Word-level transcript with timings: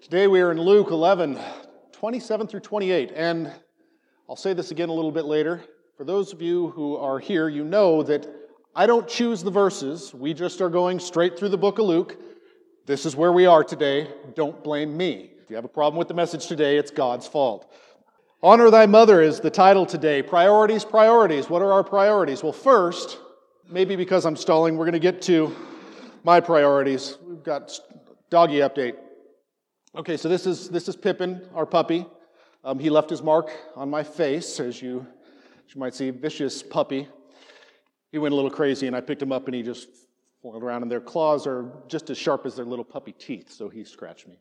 Today 0.00 0.28
we 0.28 0.40
are 0.40 0.52
in 0.52 0.60
Luke 0.60 0.92
11, 0.92 1.40
27 1.90 2.46
through 2.46 2.60
28. 2.60 3.10
And 3.16 3.52
I'll 4.28 4.36
say 4.36 4.52
this 4.52 4.70
again 4.70 4.90
a 4.90 4.92
little 4.92 5.10
bit 5.10 5.24
later. 5.24 5.60
For 5.96 6.04
those 6.04 6.32
of 6.32 6.40
you 6.40 6.68
who 6.68 6.96
are 6.96 7.18
here, 7.18 7.48
you 7.48 7.64
know 7.64 8.04
that 8.04 8.26
I 8.76 8.86
don't 8.86 9.08
choose 9.08 9.42
the 9.42 9.50
verses. 9.50 10.14
We 10.14 10.34
just 10.34 10.60
are 10.60 10.70
going 10.70 11.00
straight 11.00 11.36
through 11.36 11.48
the 11.48 11.58
book 11.58 11.80
of 11.80 11.86
Luke. 11.86 12.16
This 12.86 13.04
is 13.06 13.16
where 13.16 13.32
we 13.32 13.46
are 13.46 13.64
today. 13.64 14.08
Don't 14.36 14.62
blame 14.62 14.96
me. 14.96 15.32
If 15.42 15.50
you 15.50 15.56
have 15.56 15.64
a 15.64 15.68
problem 15.68 15.98
with 15.98 16.06
the 16.06 16.14
message 16.14 16.46
today, 16.46 16.78
it's 16.78 16.92
God's 16.92 17.26
fault. 17.26 17.70
Honor 18.40 18.70
thy 18.70 18.86
mother 18.86 19.20
is 19.20 19.40
the 19.40 19.50
title 19.50 19.84
today. 19.84 20.22
Priorities, 20.22 20.84
priorities. 20.84 21.50
What 21.50 21.60
are 21.60 21.72
our 21.72 21.82
priorities? 21.82 22.44
Well, 22.44 22.52
first, 22.52 23.18
maybe 23.68 23.96
because 23.96 24.26
I'm 24.26 24.36
stalling, 24.36 24.76
we're 24.76 24.84
going 24.84 24.92
to 24.92 25.00
get 25.00 25.20
to 25.22 25.54
my 26.22 26.38
priorities. 26.38 27.18
We've 27.26 27.42
got 27.42 27.76
doggy 28.30 28.58
update. 28.58 28.94
Okay, 29.96 30.18
so 30.18 30.28
this 30.28 30.46
is 30.46 30.68
this 30.68 30.86
is 30.86 30.96
Pippin, 30.96 31.48
our 31.54 31.64
puppy. 31.64 32.04
Um, 32.62 32.78
he 32.78 32.90
left 32.90 33.08
his 33.08 33.22
mark 33.22 33.50
on 33.74 33.88
my 33.88 34.02
face, 34.02 34.60
as 34.60 34.82
you, 34.82 35.06
as 35.66 35.74
you 35.74 35.80
might 35.80 35.94
see, 35.94 36.10
vicious 36.10 36.62
puppy. 36.62 37.08
He 38.12 38.18
went 38.18 38.32
a 38.32 38.36
little 38.36 38.50
crazy, 38.50 38.86
and 38.86 38.94
I 38.94 39.00
picked 39.00 39.22
him 39.22 39.32
up, 39.32 39.46
and 39.46 39.54
he 39.54 39.62
just 39.62 39.88
flung 40.42 40.62
around, 40.62 40.82
and 40.82 40.90
their 40.90 41.00
claws 41.00 41.46
are 41.46 41.72
just 41.88 42.10
as 42.10 42.18
sharp 42.18 42.44
as 42.44 42.54
their 42.54 42.66
little 42.66 42.84
puppy 42.84 43.12
teeth, 43.12 43.50
so 43.50 43.70
he 43.70 43.82
scratched 43.82 44.28
me. 44.28 44.38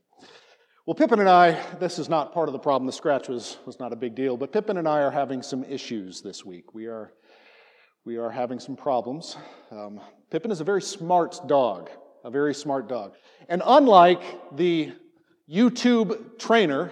Well, 0.86 0.96
Pippin 0.96 1.22
and 1.22 1.30
I, 1.30 1.58
this 1.80 1.98
is 1.98 2.10
not 2.10 2.34
part 2.34 2.50
of 2.50 2.54
the 2.54 2.60
problem. 2.60 2.86
The 2.86 2.92
scratch 2.92 3.30
was, 3.30 3.58
was 3.66 3.80
not 3.80 3.94
a 3.94 3.96
big 3.96 4.16
deal, 4.16 4.36
but 4.36 4.52
Pippin 4.52 4.76
and 4.76 4.88
I 4.88 5.02
are 5.02 5.12
having 5.12 5.42
some 5.42 5.64
issues 5.64 6.22
this 6.22 6.44
week. 6.44 6.74
We 6.74 6.88
are, 6.88 7.14
we 8.04 8.18
are 8.18 8.30
having 8.30 8.60
some 8.60 8.76
problems. 8.76 9.38
Um, 9.72 10.02
Pippin 10.30 10.52
is 10.52 10.60
a 10.60 10.66
very 10.66 10.82
smart 10.82 11.40
dog, 11.48 11.90
a 12.26 12.30
very 12.30 12.54
smart 12.54 12.90
dog. 12.90 13.14
And 13.48 13.62
unlike 13.66 14.22
the 14.58 14.92
YouTube 15.50 16.38
trainer 16.38 16.92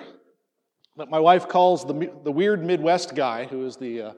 that 0.97 1.09
my 1.09 1.19
wife 1.19 1.47
calls 1.47 1.85
the, 1.85 2.11
the 2.23 2.31
weird 2.31 2.63
Midwest 2.63 3.15
guy, 3.15 3.45
who 3.45 3.65
is 3.65 3.75
the, 3.75 4.01
uh, 4.01 4.13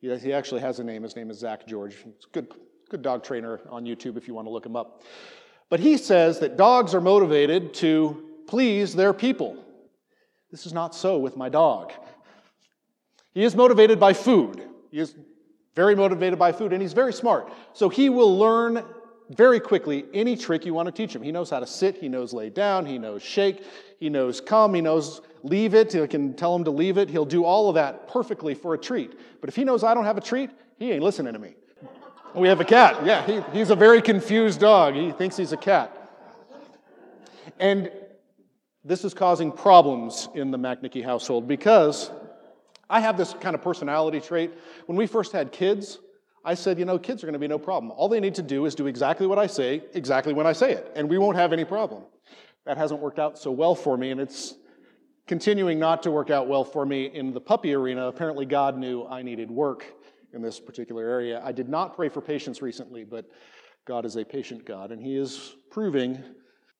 he 0.00 0.32
actually 0.32 0.60
has 0.60 0.78
a 0.78 0.84
name. 0.84 1.02
His 1.02 1.16
name 1.16 1.30
is 1.30 1.38
Zak 1.40 1.66
George. 1.66 1.96
He's 1.96 2.04
a 2.24 2.32
good, 2.32 2.54
good 2.88 3.02
dog 3.02 3.24
trainer 3.24 3.60
on 3.68 3.84
YouTube 3.84 4.16
if 4.16 4.28
you 4.28 4.34
want 4.34 4.46
to 4.46 4.50
look 4.50 4.64
him 4.64 4.76
up. 4.76 5.02
But 5.68 5.80
he 5.80 5.96
says 5.96 6.38
that 6.40 6.56
dogs 6.56 6.94
are 6.94 7.00
motivated 7.00 7.74
to 7.74 8.28
please 8.46 8.94
their 8.94 9.12
people. 9.12 9.56
This 10.50 10.66
is 10.66 10.72
not 10.72 10.94
so 10.94 11.18
with 11.18 11.36
my 11.36 11.48
dog. 11.48 11.92
He 13.32 13.44
is 13.44 13.54
motivated 13.54 14.00
by 14.00 14.12
food. 14.12 14.62
He 14.90 14.98
is 14.98 15.14
very 15.76 15.94
motivated 15.94 16.38
by 16.38 16.52
food, 16.52 16.72
and 16.72 16.82
he's 16.82 16.92
very 16.92 17.12
smart. 17.12 17.52
So 17.72 17.88
he 17.88 18.08
will 18.08 18.36
learn 18.36 18.84
very 19.30 19.60
quickly 19.60 20.04
any 20.12 20.36
trick 20.36 20.66
you 20.66 20.74
want 20.74 20.86
to 20.86 20.92
teach 20.92 21.14
him. 21.14 21.22
He 21.22 21.32
knows 21.32 21.50
how 21.50 21.60
to 21.60 21.66
sit, 21.66 21.96
he 21.96 22.08
knows 22.08 22.32
lay 22.32 22.50
down, 22.50 22.84
he 22.84 22.98
knows 22.98 23.22
shake, 23.22 23.64
he 23.98 24.10
knows 24.10 24.40
come, 24.40 24.74
he 24.74 24.80
knows 24.80 25.20
leave 25.42 25.74
it, 25.74 25.92
he 25.92 26.06
can 26.08 26.34
tell 26.34 26.54
him 26.54 26.64
to 26.64 26.70
leave 26.70 26.98
it. 26.98 27.08
He'll 27.08 27.24
do 27.24 27.44
all 27.44 27.68
of 27.68 27.76
that 27.76 28.08
perfectly 28.08 28.54
for 28.54 28.74
a 28.74 28.78
treat. 28.78 29.18
But 29.40 29.48
if 29.48 29.56
he 29.56 29.64
knows 29.64 29.84
I 29.84 29.94
don't 29.94 30.04
have 30.04 30.18
a 30.18 30.20
treat, 30.20 30.50
he 30.78 30.90
ain't 30.92 31.02
listening 31.02 31.32
to 31.32 31.38
me. 31.38 31.54
We 32.34 32.48
have 32.48 32.60
a 32.60 32.64
cat. 32.64 33.04
Yeah, 33.04 33.24
he, 33.26 33.58
he's 33.58 33.70
a 33.70 33.76
very 33.76 34.02
confused 34.02 34.60
dog. 34.60 34.94
He 34.94 35.12
thinks 35.12 35.36
he's 35.36 35.52
a 35.52 35.56
cat. 35.56 35.96
And 37.58 37.90
this 38.84 39.04
is 39.04 39.14
causing 39.14 39.52
problems 39.52 40.28
in 40.34 40.50
the 40.50 40.58
Macnicki 40.58 41.04
household 41.04 41.46
because 41.46 42.10
I 42.88 43.00
have 43.00 43.16
this 43.16 43.34
kind 43.34 43.54
of 43.54 43.62
personality 43.62 44.20
trait. 44.20 44.52
When 44.86 44.96
we 44.96 45.06
first 45.06 45.32
had 45.32 45.52
kids, 45.52 45.98
I 46.44 46.54
said, 46.54 46.78
you 46.78 46.84
know, 46.84 46.98
kids 46.98 47.22
are 47.22 47.26
going 47.26 47.34
to 47.34 47.38
be 47.38 47.48
no 47.48 47.58
problem. 47.58 47.92
All 47.92 48.08
they 48.08 48.20
need 48.20 48.34
to 48.36 48.42
do 48.42 48.64
is 48.64 48.74
do 48.74 48.86
exactly 48.86 49.26
what 49.26 49.38
I 49.38 49.46
say, 49.46 49.82
exactly 49.92 50.32
when 50.32 50.46
I 50.46 50.52
say 50.52 50.72
it, 50.72 50.90
and 50.94 51.08
we 51.08 51.18
won't 51.18 51.36
have 51.36 51.52
any 51.52 51.64
problem. 51.64 52.04
That 52.64 52.78
hasn't 52.78 53.00
worked 53.00 53.18
out 53.18 53.38
so 53.38 53.50
well 53.50 53.74
for 53.74 53.96
me, 53.96 54.10
and 54.10 54.20
it's 54.20 54.54
continuing 55.26 55.78
not 55.78 56.02
to 56.04 56.10
work 56.10 56.30
out 56.30 56.48
well 56.48 56.64
for 56.64 56.86
me 56.86 57.06
in 57.06 57.32
the 57.32 57.40
puppy 57.40 57.74
arena. 57.74 58.06
Apparently, 58.06 58.46
God 58.46 58.78
knew 58.78 59.06
I 59.06 59.22
needed 59.22 59.50
work 59.50 59.84
in 60.32 60.40
this 60.42 60.58
particular 60.58 61.06
area. 61.06 61.42
I 61.44 61.52
did 61.52 61.68
not 61.68 61.94
pray 61.94 62.08
for 62.08 62.20
patience 62.20 62.62
recently, 62.62 63.04
but 63.04 63.26
God 63.86 64.04
is 64.04 64.16
a 64.16 64.24
patient 64.24 64.64
God, 64.64 64.92
and 64.92 65.02
He 65.02 65.16
is 65.16 65.56
proving 65.70 66.22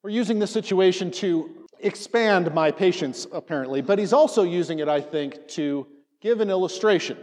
or 0.03 0.09
using 0.09 0.39
this 0.39 0.51
situation 0.51 1.11
to 1.11 1.67
expand 1.79 2.51
my 2.53 2.71
patience, 2.71 3.27
apparently. 3.31 3.81
But 3.81 3.99
He's 3.99 4.13
also 4.13 4.43
using 4.43 4.79
it, 4.79 4.87
I 4.87 5.01
think, 5.01 5.47
to 5.49 5.85
give 6.19 6.41
an 6.41 6.49
illustration. 6.49 7.17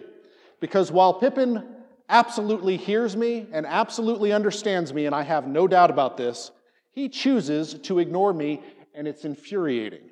Because 0.61 0.93
while 0.93 1.15
Pippin 1.15 1.65
absolutely 2.09 2.77
hears 2.77 3.17
me 3.17 3.47
and 3.53 3.67
absolutely 3.67 4.33
understands 4.33 4.93
me, 4.93 5.07
and 5.07 5.15
I 5.15 5.23
have 5.23 5.47
no 5.47 5.67
doubt 5.67 5.91
about 5.91 6.17
this, 6.17 6.51
he 6.91 7.09
chooses 7.09 7.75
to 7.75 7.99
ignore 7.99 8.33
me, 8.33 8.61
and 8.95 9.07
it's 9.07 9.25
infuriating. 9.25 10.11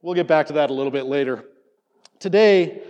We'll 0.00 0.14
get 0.14 0.26
back 0.26 0.46
to 0.46 0.54
that 0.54 0.70
a 0.70 0.72
little 0.72 0.92
bit 0.92 1.04
later. 1.04 1.44
Today, 2.18 2.82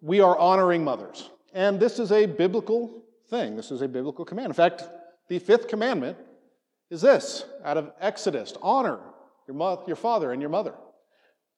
we 0.00 0.20
are 0.20 0.38
honoring 0.38 0.84
mothers, 0.84 1.30
and 1.52 1.80
this 1.80 1.98
is 1.98 2.12
a 2.12 2.26
biblical 2.26 3.02
thing. 3.28 3.56
This 3.56 3.70
is 3.70 3.82
a 3.82 3.88
biblical 3.88 4.24
command. 4.24 4.48
In 4.48 4.54
fact, 4.54 4.84
the 5.28 5.38
fifth 5.38 5.68
commandment 5.68 6.18
is 6.90 7.00
this 7.00 7.44
out 7.64 7.76
of 7.76 7.90
Exodus 8.00 8.54
honor 8.62 9.00
your, 9.46 9.56
mother, 9.56 9.82
your 9.86 9.96
father 9.96 10.32
and 10.32 10.40
your 10.40 10.50
mother. 10.50 10.74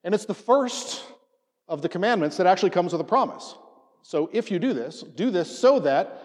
And 0.04 0.14
it's 0.14 0.24
the 0.24 0.34
first 0.34 1.04
of 1.68 1.82
the 1.82 1.88
commandments 1.88 2.36
that 2.36 2.46
actually 2.46 2.70
comes 2.70 2.92
with 2.92 3.00
a 3.00 3.04
promise. 3.04 3.56
So 4.06 4.30
if 4.32 4.52
you 4.52 4.60
do 4.60 4.72
this, 4.72 5.02
do 5.02 5.32
this 5.32 5.58
so 5.58 5.80
that 5.80 6.22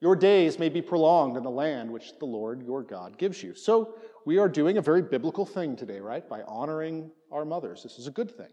your 0.00 0.16
days 0.16 0.58
may 0.58 0.68
be 0.68 0.82
prolonged 0.82 1.36
in 1.36 1.44
the 1.44 1.50
land 1.50 1.88
which 1.88 2.18
the 2.18 2.24
Lord 2.24 2.66
your 2.66 2.82
God 2.82 3.16
gives 3.16 3.44
you. 3.44 3.54
So 3.54 3.94
we 4.24 4.38
are 4.38 4.48
doing 4.48 4.78
a 4.78 4.82
very 4.82 5.02
biblical 5.02 5.46
thing 5.46 5.76
today, 5.76 6.00
right? 6.00 6.28
By 6.28 6.42
honoring 6.42 7.12
our 7.30 7.44
mothers. 7.44 7.84
This 7.84 8.00
is 8.00 8.08
a 8.08 8.10
good 8.10 8.36
thing. 8.36 8.48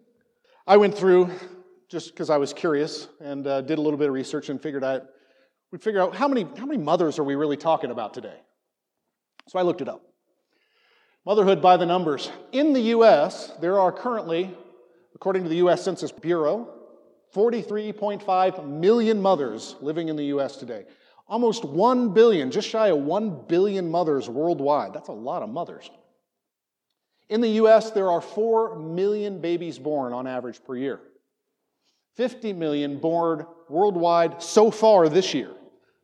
I 0.68 0.78
went 0.78 0.96
through 0.96 1.32
just 1.90 2.12
because 2.12 2.30
I 2.30 2.38
was 2.38 2.54
curious 2.54 3.08
and 3.20 3.48
uh, 3.48 3.62
did 3.62 3.80
a 3.80 3.82
little 3.82 3.98
bit 3.98 4.10
of 4.10 4.14
research 4.14 4.50
and 4.50 4.62
figured 4.62 4.84
out 4.84 5.08
we'd 5.72 5.82
figure 5.82 6.00
out 6.00 6.16
how 6.16 6.28
many 6.28 6.44
how 6.56 6.68
many 6.68 6.78
mothers 6.78 7.18
are 7.18 7.24
we 7.24 7.34
really 7.34 7.58
talking 7.58 7.90
about 7.90 8.14
today. 8.14 8.38
So 9.48 9.58
I 9.58 9.64
looked 9.64 9.82
it 9.82 9.90
up. 9.90 10.04
Motherhood 11.26 11.60
by 11.60 11.78
the 11.78 11.88
numbers. 11.88 12.30
In 12.52 12.74
the 12.74 12.82
U.S., 12.82 13.52
there 13.62 13.80
are 13.80 13.92
currently, 13.92 14.56
according 15.16 15.42
to 15.42 15.50
the 15.50 15.56
U.S. 15.56 15.84
Census 15.84 16.12
Bureau, 16.12 16.73
43.5 17.34 18.68
million 18.68 19.22
mothers 19.22 19.76
living 19.82 20.10
in 20.10 20.16
the 20.16 20.26
US 20.26 20.58
today. 20.58 20.86
Almost 21.28 21.66
1 21.66 22.14
billion, 22.14 22.52
just 22.52 22.68
shy 22.68 22.90
of 22.90 23.00
1 23.00 23.48
billion 23.48 23.90
mothers 23.90 24.30
worldwide. 24.30 24.94
That's 24.94 25.10
a 25.10 25.14
lot 25.14 25.42
of 25.42 25.50
mothers. 25.50 25.90
In 27.30 27.42
the 27.42 27.50
US, 27.50 27.92
there 27.92 28.12
are 28.12 28.22
4 28.22 28.78
million 28.78 29.40
babies 29.40 29.80
born 29.80 30.14
on 30.14 30.28
average 30.28 30.64
per 30.64 30.76
year. 30.76 31.00
50 32.16 32.54
million 32.54 33.00
born 33.00 33.48
worldwide 33.70 34.42
so 34.44 34.70
far 34.70 35.10
this 35.10 35.34
year. 35.34 35.52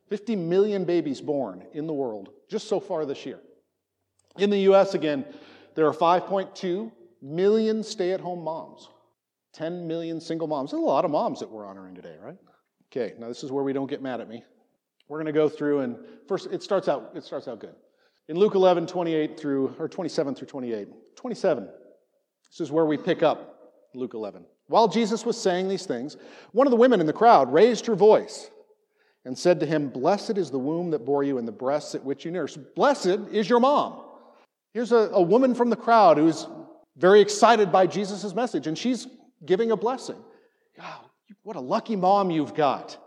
50 0.07 0.35
million 0.35 0.85
babies 0.85 1.21
born 1.21 1.63
in 1.73 1.85
the 1.85 1.93
world 1.93 2.29
just 2.49 2.67
so 2.67 2.79
far 2.79 3.05
this 3.05 3.25
year. 3.25 3.39
In 4.39 4.49
the 4.49 4.59
US, 4.71 4.95
again, 4.95 5.25
there 5.75 5.85
are 5.85 5.93
5.2 5.93 6.91
million 7.21 7.83
stay 7.83 8.11
at 8.11 8.19
home 8.19 8.43
moms. 8.43 8.89
10 9.59 9.85
million 9.85 10.21
single 10.21 10.47
moms. 10.47 10.71
There's 10.71 10.81
a 10.81 10.85
lot 10.85 11.03
of 11.03 11.11
moms 11.11 11.41
that 11.41 11.51
we're 11.51 11.65
honoring 11.65 11.93
today, 11.93 12.15
right? 12.23 12.37
Okay, 12.89 13.13
now 13.19 13.27
this 13.27 13.43
is 13.43 13.51
where 13.51 13.63
we 13.63 13.73
don't 13.73 13.89
get 13.89 14.01
mad 14.01 14.21
at 14.21 14.29
me. 14.29 14.41
We're 15.09 15.17
going 15.17 15.25
to 15.25 15.33
go 15.33 15.49
through 15.49 15.81
and 15.81 15.97
first 16.29 16.47
it 16.49 16.63
starts 16.63 16.87
out 16.87 17.11
it 17.13 17.25
starts 17.25 17.49
out 17.49 17.59
good. 17.59 17.75
In 18.29 18.37
Luke 18.37 18.55
11, 18.55 18.87
28 18.87 19.37
through 19.37 19.75
or 19.77 19.89
27 19.89 20.35
through 20.35 20.47
28. 20.47 20.87
27. 21.17 21.67
This 22.49 22.61
is 22.61 22.71
where 22.71 22.85
we 22.85 22.95
pick 22.95 23.21
up 23.21 23.73
Luke 23.93 24.13
11. 24.13 24.45
While 24.67 24.87
Jesus 24.87 25.25
was 25.25 25.39
saying 25.39 25.67
these 25.67 25.85
things, 25.85 26.15
one 26.53 26.65
of 26.65 26.71
the 26.71 26.77
women 26.77 27.01
in 27.01 27.05
the 27.05 27.11
crowd 27.11 27.51
raised 27.51 27.85
her 27.87 27.95
voice 27.95 28.49
and 29.25 29.37
said 29.37 29.59
to 29.59 29.65
him, 29.65 29.89
Blessed 29.89 30.37
is 30.37 30.49
the 30.49 30.59
womb 30.59 30.89
that 30.91 31.05
bore 31.05 31.23
you 31.23 31.37
and 31.37 31.45
the 31.45 31.51
breasts 31.51 31.95
at 31.95 32.05
which 32.05 32.23
you 32.23 32.31
nursed. 32.31 32.59
Blessed 32.75 33.19
is 33.33 33.49
your 33.49 33.59
mom. 33.59 34.05
Here's 34.73 34.93
a, 34.93 35.09
a 35.11 35.21
woman 35.21 35.53
from 35.53 35.69
the 35.69 35.75
crowd 35.75 36.17
who's 36.17 36.47
very 36.95 37.19
excited 37.19 37.73
by 37.73 37.87
Jesus' 37.87 38.33
message, 38.33 38.65
and 38.67 38.77
she's 38.77 39.07
giving 39.45 39.71
a 39.71 39.77
blessing. 39.77 40.21
Wow, 40.77 41.05
what 41.43 41.55
a 41.55 41.61
lucky 41.61 41.95
mom 41.95 42.31
you've 42.31 42.53
got. 42.53 42.97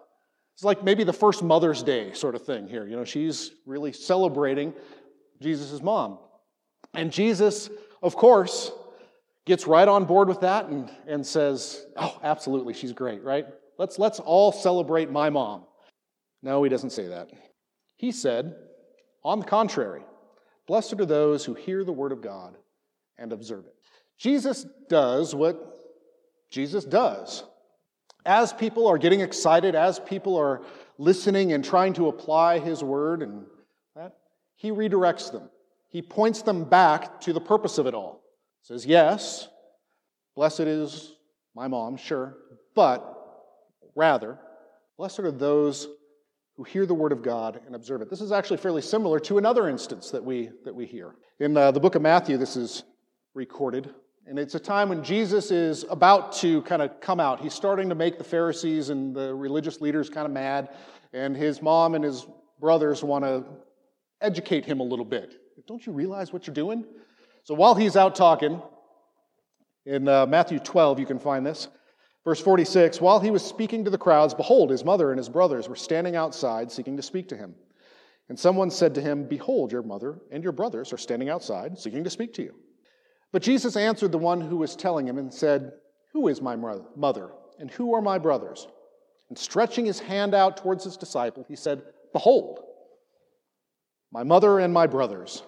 It's 0.54 0.64
like 0.64 0.84
maybe 0.84 1.04
the 1.04 1.12
first 1.12 1.42
Mother's 1.42 1.82
Day 1.82 2.12
sort 2.12 2.34
of 2.34 2.44
thing 2.44 2.68
here. 2.68 2.86
You 2.86 2.96
know, 2.96 3.04
she's 3.04 3.52
really 3.66 3.92
celebrating 3.92 4.74
Jesus' 5.40 5.82
mom. 5.82 6.18
And 6.94 7.10
Jesus, 7.10 7.70
of 8.02 8.14
course, 8.16 8.70
gets 9.46 9.66
right 9.66 9.88
on 9.88 10.04
board 10.04 10.28
with 10.28 10.40
that 10.40 10.66
and, 10.66 10.90
and 11.06 11.26
says, 11.26 11.84
Oh, 11.96 12.18
absolutely, 12.22 12.74
she's 12.74 12.92
great, 12.92 13.22
right? 13.22 13.46
Let's, 13.78 13.98
let's 13.98 14.20
all 14.20 14.52
celebrate 14.52 15.10
my 15.10 15.30
mom. 15.30 15.64
No, 16.42 16.62
he 16.62 16.68
doesn't 16.68 16.90
say 16.90 17.08
that. 17.08 17.30
He 17.96 18.12
said, 18.12 18.54
On 19.24 19.38
the 19.38 19.46
contrary, 19.46 20.02
blessed 20.66 21.00
are 21.00 21.06
those 21.06 21.44
who 21.44 21.54
hear 21.54 21.82
the 21.82 21.92
word 21.92 22.12
of 22.12 22.20
God 22.20 22.56
and 23.18 23.32
observe 23.32 23.64
it. 23.66 23.74
Jesus 24.18 24.66
does 24.88 25.34
what 25.34 25.71
Jesus 26.52 26.84
does. 26.84 27.44
As 28.26 28.52
people 28.52 28.86
are 28.86 28.98
getting 28.98 29.20
excited, 29.20 29.74
as 29.74 29.98
people 29.98 30.36
are 30.36 30.62
listening 30.98 31.52
and 31.52 31.64
trying 31.64 31.94
to 31.94 32.08
apply 32.08 32.58
his 32.60 32.84
word 32.84 33.22
and 33.22 33.46
that, 33.96 34.12
he 34.54 34.70
redirects 34.70 35.32
them. 35.32 35.48
He 35.88 36.02
points 36.02 36.42
them 36.42 36.64
back 36.64 37.20
to 37.22 37.32
the 37.32 37.40
purpose 37.40 37.78
of 37.78 37.86
it 37.86 37.94
all. 37.94 38.22
says, 38.60 38.86
Yes, 38.86 39.48
blessed 40.36 40.60
is 40.60 41.16
my 41.56 41.66
mom, 41.68 41.96
sure, 41.96 42.36
but 42.74 43.02
rather, 43.96 44.38
blessed 44.98 45.20
are 45.20 45.32
those 45.32 45.88
who 46.56 46.64
hear 46.64 46.84
the 46.84 46.94
word 46.94 47.12
of 47.12 47.22
God 47.22 47.60
and 47.66 47.74
observe 47.74 48.02
it. 48.02 48.10
This 48.10 48.20
is 48.20 48.30
actually 48.30 48.58
fairly 48.58 48.82
similar 48.82 49.18
to 49.20 49.38
another 49.38 49.68
instance 49.68 50.10
that 50.10 50.22
we, 50.22 50.50
that 50.64 50.74
we 50.74 50.84
hear. 50.86 51.16
In 51.40 51.56
uh, 51.56 51.70
the 51.70 51.80
book 51.80 51.94
of 51.94 52.02
Matthew, 52.02 52.36
this 52.36 52.56
is 52.56 52.84
recorded. 53.34 53.92
And 54.26 54.38
it's 54.38 54.54
a 54.54 54.60
time 54.60 54.88
when 54.88 55.02
Jesus 55.02 55.50
is 55.50 55.84
about 55.90 56.32
to 56.34 56.62
kind 56.62 56.80
of 56.80 57.00
come 57.00 57.18
out. 57.18 57.40
He's 57.40 57.54
starting 57.54 57.88
to 57.88 57.94
make 57.94 58.18
the 58.18 58.24
Pharisees 58.24 58.90
and 58.90 59.14
the 59.14 59.34
religious 59.34 59.80
leaders 59.80 60.08
kind 60.08 60.26
of 60.26 60.32
mad. 60.32 60.70
And 61.12 61.36
his 61.36 61.60
mom 61.60 61.94
and 61.94 62.04
his 62.04 62.26
brothers 62.60 63.02
want 63.02 63.24
to 63.24 63.44
educate 64.20 64.64
him 64.64 64.80
a 64.80 64.84
little 64.84 65.04
bit. 65.04 65.34
Don't 65.66 65.84
you 65.84 65.92
realize 65.92 66.32
what 66.32 66.46
you're 66.46 66.54
doing? 66.54 66.84
So 67.44 67.54
while 67.54 67.74
he's 67.74 67.96
out 67.96 68.14
talking, 68.14 68.62
in 69.84 70.06
uh, 70.06 70.26
Matthew 70.26 70.60
12, 70.60 71.00
you 71.00 71.06
can 71.06 71.18
find 71.18 71.44
this. 71.44 71.68
Verse 72.24 72.40
46 72.40 73.00
While 73.00 73.18
he 73.18 73.30
was 73.30 73.44
speaking 73.44 73.84
to 73.84 73.90
the 73.90 73.98
crowds, 73.98 74.34
behold, 74.34 74.70
his 74.70 74.84
mother 74.84 75.10
and 75.10 75.18
his 75.18 75.28
brothers 75.28 75.68
were 75.68 75.76
standing 75.76 76.14
outside 76.14 76.70
seeking 76.70 76.96
to 76.96 77.02
speak 77.02 77.28
to 77.28 77.36
him. 77.36 77.54
And 78.28 78.38
someone 78.38 78.70
said 78.70 78.94
to 78.94 79.00
him, 79.00 79.24
Behold, 79.24 79.72
your 79.72 79.82
mother 79.82 80.20
and 80.30 80.42
your 80.42 80.52
brothers 80.52 80.92
are 80.92 80.98
standing 80.98 81.28
outside 81.28 81.78
seeking 81.78 82.04
to 82.04 82.10
speak 82.10 82.32
to 82.34 82.42
you. 82.42 82.54
But 83.32 83.42
Jesus 83.42 83.76
answered 83.76 84.12
the 84.12 84.18
one 84.18 84.40
who 84.40 84.58
was 84.58 84.76
telling 84.76 85.08
him 85.08 85.18
and 85.18 85.32
said, 85.32 85.72
Who 86.12 86.28
is 86.28 86.42
my 86.42 86.54
mother 86.54 87.30
and 87.58 87.70
who 87.70 87.94
are 87.94 88.02
my 88.02 88.18
brothers? 88.18 88.68
And 89.30 89.38
stretching 89.38 89.86
his 89.86 89.98
hand 89.98 90.34
out 90.34 90.58
towards 90.58 90.84
his 90.84 90.98
disciple, 90.98 91.44
he 91.48 91.56
said, 91.56 91.82
Behold, 92.12 92.60
my 94.12 94.22
mother 94.22 94.58
and 94.58 94.74
my 94.74 94.86
brothers. 94.86 95.42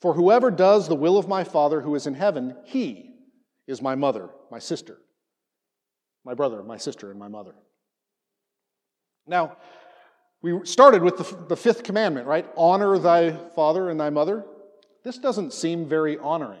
For 0.00 0.14
whoever 0.14 0.50
does 0.50 0.88
the 0.88 0.94
will 0.94 1.18
of 1.18 1.28
my 1.28 1.44
Father 1.44 1.82
who 1.82 1.94
is 1.94 2.06
in 2.06 2.14
heaven, 2.14 2.56
he 2.64 3.16
is 3.66 3.82
my 3.82 3.94
mother, 3.94 4.30
my 4.50 4.58
sister, 4.58 4.96
my 6.24 6.32
brother, 6.32 6.62
my 6.62 6.78
sister, 6.78 7.10
and 7.10 7.18
my 7.18 7.28
mother. 7.28 7.54
Now, 9.26 9.58
we 10.40 10.64
started 10.64 11.02
with 11.02 11.18
the, 11.18 11.46
the 11.48 11.56
fifth 11.56 11.82
commandment, 11.82 12.26
right? 12.26 12.48
Honor 12.56 12.96
thy 12.98 13.32
father 13.54 13.90
and 13.90 14.00
thy 14.00 14.08
mother. 14.08 14.46
This 15.08 15.16
doesn't 15.16 15.54
seem 15.54 15.86
very 15.86 16.18
honoring. 16.18 16.60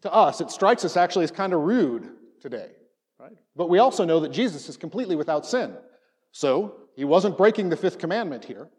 To 0.00 0.10
us, 0.10 0.40
it 0.40 0.50
strikes 0.50 0.82
us 0.86 0.96
actually 0.96 1.24
as 1.24 1.30
kind 1.30 1.52
of 1.52 1.60
rude 1.60 2.08
today, 2.40 2.70
right? 3.20 3.36
But 3.54 3.68
we 3.68 3.80
also 3.80 4.06
know 4.06 4.20
that 4.20 4.30
Jesus 4.30 4.70
is 4.70 4.78
completely 4.78 5.14
without 5.14 5.44
sin. 5.44 5.76
So, 6.32 6.76
he 6.96 7.04
wasn't 7.04 7.36
breaking 7.36 7.68
the 7.68 7.76
fifth 7.76 7.98
commandment 7.98 8.46
here. 8.46 8.70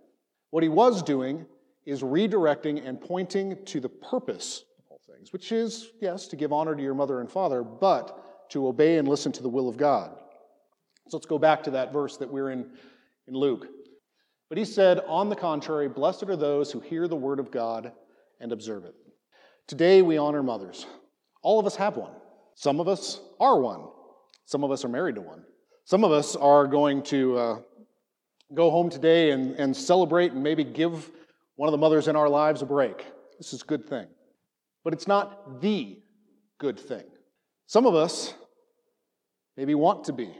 What 0.49 0.63
he 0.63 0.69
was 0.69 1.03
doing 1.03 1.45
is 1.85 2.01
redirecting 2.01 2.83
and 2.83 2.99
pointing 2.99 3.63
to 3.65 3.79
the 3.79 3.87
purpose 3.87 4.63
of 4.79 4.85
all 4.93 5.01
things, 5.05 5.31
which 5.31 5.51
is, 5.51 5.91
yes, 6.01 6.27
to 6.29 6.35
give 6.35 6.51
honor 6.51 6.75
to 6.75 6.81
your 6.81 6.95
mother 6.95 7.19
and 7.19 7.31
father, 7.31 7.61
but 7.61 8.49
to 8.49 8.65
obey 8.65 8.97
and 8.97 9.07
listen 9.07 9.31
to 9.33 9.43
the 9.43 9.49
will 9.49 9.69
of 9.69 9.77
God. 9.77 10.09
So 11.07 11.17
let's 11.17 11.27
go 11.27 11.37
back 11.37 11.61
to 11.65 11.71
that 11.71 11.93
verse 11.93 12.17
that 12.17 12.31
we're 12.33 12.49
in 12.49 12.65
in 13.27 13.35
Luke. 13.35 13.67
But 14.49 14.57
he 14.57 14.65
said, 14.65 15.01
On 15.05 15.29
the 15.29 15.35
contrary, 15.35 15.87
blessed 15.87 16.23
are 16.23 16.35
those 16.35 16.71
who 16.71 16.79
hear 16.79 17.07
the 17.07 17.15
word 17.15 17.39
of 17.39 17.51
God 17.51 17.91
and 18.39 18.51
observe 18.51 18.85
it. 18.85 18.95
Today 19.67 20.01
we 20.01 20.17
honor 20.17 20.43
mothers. 20.43 20.85
All 21.41 21.59
of 21.59 21.65
us 21.65 21.75
have 21.75 21.95
one. 21.97 22.13
Some 22.55 22.79
of 22.79 22.87
us 22.87 23.21
are 23.39 23.59
one. 23.59 23.87
Some 24.45 24.63
of 24.63 24.71
us 24.71 24.83
are 24.83 24.89
married 24.89 25.15
to 25.15 25.21
one. 25.21 25.43
Some 25.85 26.03
of 26.03 26.11
us 26.11 26.35
are 26.35 26.67
going 26.67 27.03
to 27.03 27.37
uh, 27.37 27.59
go 28.53 28.69
home 28.69 28.89
today 28.89 29.31
and, 29.31 29.55
and 29.55 29.75
celebrate 29.75 30.31
and 30.31 30.43
maybe 30.43 30.63
give 30.63 31.11
one 31.55 31.67
of 31.67 31.71
the 31.71 31.77
mothers 31.77 32.07
in 32.07 32.15
our 32.15 32.29
lives 32.29 32.61
a 32.61 32.65
break. 32.65 33.05
This 33.37 33.53
is 33.53 33.61
a 33.61 33.65
good 33.65 33.87
thing. 33.87 34.07
But 34.83 34.93
it's 34.93 35.07
not 35.07 35.61
the 35.61 35.99
good 36.57 36.79
thing. 36.79 37.05
Some 37.67 37.85
of 37.85 37.95
us 37.95 38.33
maybe 39.55 39.75
want 39.75 40.05
to 40.05 40.13
be. 40.13 40.33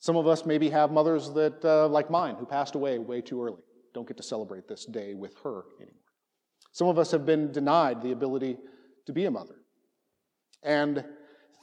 Some 0.00 0.16
of 0.16 0.26
us 0.26 0.46
maybe 0.46 0.70
have 0.70 0.92
mothers 0.92 1.32
that, 1.32 1.64
uh, 1.64 1.88
like 1.88 2.10
mine, 2.10 2.36
who 2.36 2.46
passed 2.46 2.74
away 2.74 2.98
way 2.98 3.20
too 3.20 3.42
early. 3.42 3.62
Don't 3.94 4.06
get 4.06 4.16
to 4.18 4.22
celebrate 4.22 4.68
this 4.68 4.84
day 4.86 5.14
with 5.14 5.34
her 5.42 5.62
anymore. 5.80 6.07
Some 6.72 6.88
of 6.88 6.98
us 6.98 7.10
have 7.10 7.26
been 7.26 7.52
denied 7.52 8.02
the 8.02 8.12
ability 8.12 8.56
to 9.06 9.12
be 9.12 9.24
a 9.24 9.30
mother 9.30 9.56
and 10.62 11.04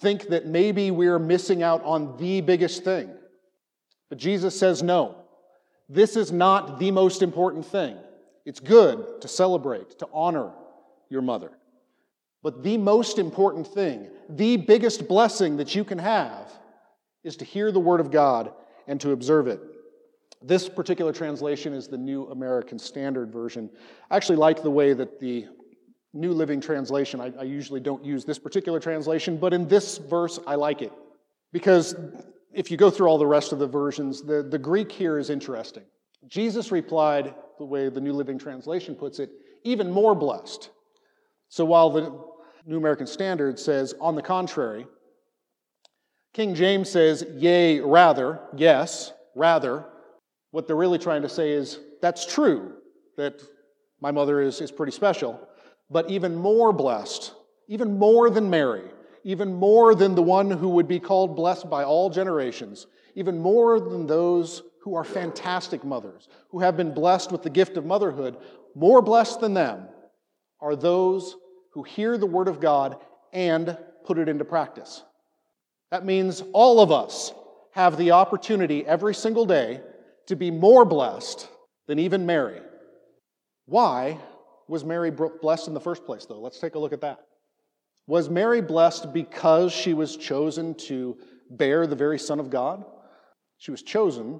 think 0.01 0.27
that 0.27 0.45
maybe 0.45 0.91
we're 0.91 1.19
missing 1.19 1.63
out 1.63 1.83
on 1.83 2.17
the 2.17 2.41
biggest 2.41 2.83
thing. 2.83 3.09
But 4.09 4.17
Jesus 4.17 4.57
says 4.57 4.83
no. 4.83 5.15
This 5.87 6.15
is 6.15 6.31
not 6.31 6.79
the 6.79 6.91
most 6.91 7.21
important 7.21 7.65
thing. 7.65 7.97
It's 8.45 8.59
good 8.59 9.21
to 9.21 9.27
celebrate, 9.27 9.99
to 9.99 10.07
honor 10.13 10.51
your 11.09 11.21
mother. 11.21 11.51
But 12.43 12.63
the 12.63 12.77
most 12.77 13.17
important 13.17 13.67
thing, 13.67 14.09
the 14.29 14.57
biggest 14.57 15.07
blessing 15.07 15.57
that 15.57 15.73
you 15.75 15.83
can 15.83 15.97
have, 15.97 16.51
is 17.23 17.37
to 17.37 17.45
hear 17.45 17.71
the 17.71 17.79
Word 17.79 17.99
of 17.99 18.11
God 18.11 18.53
and 18.87 19.01
to 19.01 19.11
observe 19.11 19.47
it. 19.47 19.59
This 20.47 20.69
particular 20.69 21.11
translation 21.11 21.73
is 21.73 21.87
the 21.87 21.97
New 21.97 22.27
American 22.27 22.77
Standard 22.77 23.31
Version. 23.31 23.67
I 24.11 24.15
actually 24.15 24.35
like 24.35 24.61
the 24.61 24.69
way 24.69 24.93
that 24.93 25.19
the 25.19 25.47
New 26.13 26.33
Living 26.33 26.61
Translation, 26.61 27.19
I, 27.19 27.33
I 27.39 27.43
usually 27.43 27.79
don't 27.79 28.05
use 28.05 28.25
this 28.25 28.37
particular 28.37 28.79
translation, 28.79 29.37
but 29.37 29.53
in 29.53 29.67
this 29.67 29.97
verse, 29.97 30.39
I 30.45 30.53
like 30.53 30.83
it. 30.83 30.93
Because 31.51 31.95
if 32.53 32.69
you 32.69 32.77
go 32.77 32.91
through 32.91 33.07
all 33.07 33.17
the 33.17 33.25
rest 33.25 33.53
of 33.53 33.59
the 33.59 33.67
versions, 33.67 34.21
the, 34.21 34.43
the 34.43 34.59
Greek 34.59 34.91
here 34.91 35.17
is 35.17 35.31
interesting. 35.31 35.83
Jesus 36.27 36.71
replied, 36.71 37.33
the 37.57 37.65
way 37.65 37.89
the 37.89 38.01
New 38.01 38.13
Living 38.13 38.37
Translation 38.37 38.93
puts 38.93 39.19
it, 39.19 39.31
even 39.63 39.91
more 39.91 40.13
blessed. 40.13 40.69
So 41.49 41.65
while 41.65 41.89
the 41.89 42.11
New 42.67 42.77
American 42.77 43.07
Standard 43.07 43.57
says, 43.57 43.95
on 43.99 44.13
the 44.13 44.21
contrary, 44.21 44.85
King 46.33 46.53
James 46.53 46.89
says, 46.89 47.25
yea, 47.33 47.79
rather, 47.79 48.41
yes, 48.55 49.11
rather. 49.35 49.85
What 50.55 50.67
they're 50.67 50.77
really 50.77 50.99
trying 50.99 51.23
to 51.23 51.27
say 51.27 51.51
is, 51.51 51.81
that's 52.01 52.25
true, 52.25 52.75
that 53.17 53.43
my 53.99 54.11
mother 54.11 54.39
is, 54.39 54.61
is 54.61 54.71
pretty 54.71 54.93
special, 54.93 55.37
but 55.89 56.09
even 56.09 56.33
more 56.33 56.71
blessed, 56.71 57.33
even 57.67 57.99
more 57.99 58.29
than 58.29 58.49
Mary, 58.49 58.89
even 59.25 59.53
more 59.53 59.93
than 59.93 60.15
the 60.15 60.21
one 60.21 60.49
who 60.49 60.69
would 60.69 60.87
be 60.87 60.97
called 60.97 61.35
blessed 61.35 61.69
by 61.69 61.83
all 61.83 62.09
generations, 62.09 62.87
even 63.15 63.37
more 63.37 63.81
than 63.81 64.07
those 64.07 64.63
who 64.81 64.95
are 64.95 65.03
fantastic 65.03 65.83
mothers, 65.83 66.29
who 66.51 66.61
have 66.61 66.77
been 66.77 66.93
blessed 66.93 67.33
with 67.33 67.43
the 67.43 67.49
gift 67.49 67.75
of 67.75 67.85
motherhood, 67.85 68.37
more 68.75 69.01
blessed 69.01 69.41
than 69.41 69.53
them 69.53 69.89
are 70.61 70.77
those 70.77 71.35
who 71.71 71.83
hear 71.83 72.17
the 72.17 72.25
word 72.25 72.47
of 72.47 72.61
God 72.61 72.95
and 73.33 73.77
put 74.05 74.17
it 74.17 74.29
into 74.29 74.45
practice. 74.45 75.03
That 75.91 76.05
means 76.05 76.41
all 76.53 76.79
of 76.79 76.93
us 76.93 77.33
have 77.71 77.97
the 77.97 78.11
opportunity 78.11 78.85
every 78.85 79.13
single 79.13 79.45
day 79.45 79.81
to 80.27 80.35
be 80.35 80.51
more 80.51 80.85
blessed 80.85 81.47
than 81.87 81.99
even 81.99 82.25
Mary. 82.25 82.61
Why 83.65 84.19
was 84.67 84.83
Mary 84.83 85.11
blessed 85.11 85.67
in 85.67 85.73
the 85.73 85.79
first 85.79 86.05
place, 86.05 86.25
though? 86.25 86.39
Let's 86.39 86.59
take 86.59 86.75
a 86.75 86.79
look 86.79 86.93
at 86.93 87.01
that. 87.01 87.19
Was 88.07 88.29
Mary 88.29 88.61
blessed 88.61 89.13
because 89.13 89.71
she 89.71 89.93
was 89.93 90.15
chosen 90.15 90.75
to 90.75 91.17
bear 91.49 91.87
the 91.87 91.95
very 91.95 92.19
Son 92.19 92.39
of 92.39 92.49
God? 92.49 92.85
She 93.57 93.71
was 93.71 93.81
chosen 93.81 94.39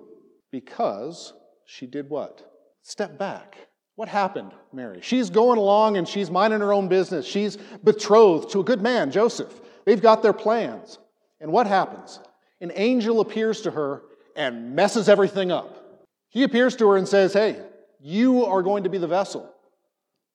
because 0.51 1.33
she 1.65 1.87
did 1.87 2.09
what? 2.09 2.51
Step 2.83 3.17
back. 3.17 3.57
What 3.95 4.07
happened, 4.09 4.51
Mary? 4.73 4.99
She's 5.01 5.29
going 5.29 5.57
along 5.57 5.97
and 5.97 6.07
she's 6.07 6.29
minding 6.29 6.59
her 6.59 6.73
own 6.73 6.87
business. 6.87 7.25
She's 7.25 7.57
betrothed 7.83 8.51
to 8.51 8.59
a 8.59 8.63
good 8.63 8.81
man, 8.81 9.09
Joseph. 9.09 9.61
They've 9.85 10.01
got 10.01 10.21
their 10.21 10.33
plans. 10.33 10.99
And 11.39 11.51
what 11.51 11.65
happens? 11.65 12.19
An 12.61 12.71
angel 12.75 13.21
appears 13.21 13.61
to 13.61 13.71
her 13.71 14.03
and 14.35 14.75
messes 14.75 15.09
everything 15.09 15.51
up. 15.51 15.99
He 16.29 16.43
appears 16.43 16.75
to 16.77 16.89
her 16.89 16.97
and 16.97 17.07
says, 17.07 17.33
Hey, 17.33 17.61
you 18.01 18.45
are 18.45 18.61
going 18.61 18.83
to 18.83 18.89
be 18.89 18.97
the 18.97 19.07
vessel. 19.07 19.51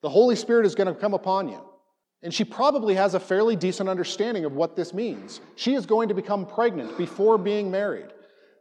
The 0.03 0.09
Holy 0.09 0.37
Spirit 0.37 0.67
is 0.67 0.75
going 0.75 0.93
to 0.93 0.99
come 0.99 1.15
upon 1.15 1.49
you. 1.49 1.61
And 2.23 2.33
she 2.33 2.45
probably 2.45 2.95
has 2.95 3.15
a 3.15 3.21
fairly 3.21 3.57
decent 3.57 3.89
understanding 3.89 4.45
of 4.45 4.53
what 4.53 4.77
this 4.77 4.93
means. 4.93 5.41
She 5.57 5.75
is 5.75 5.87
going 5.87 6.09
to 6.09 6.15
become 6.15 6.47
pregnant 6.47 6.99
before 6.99 7.39
being 7.39 7.71
married. 7.71 8.09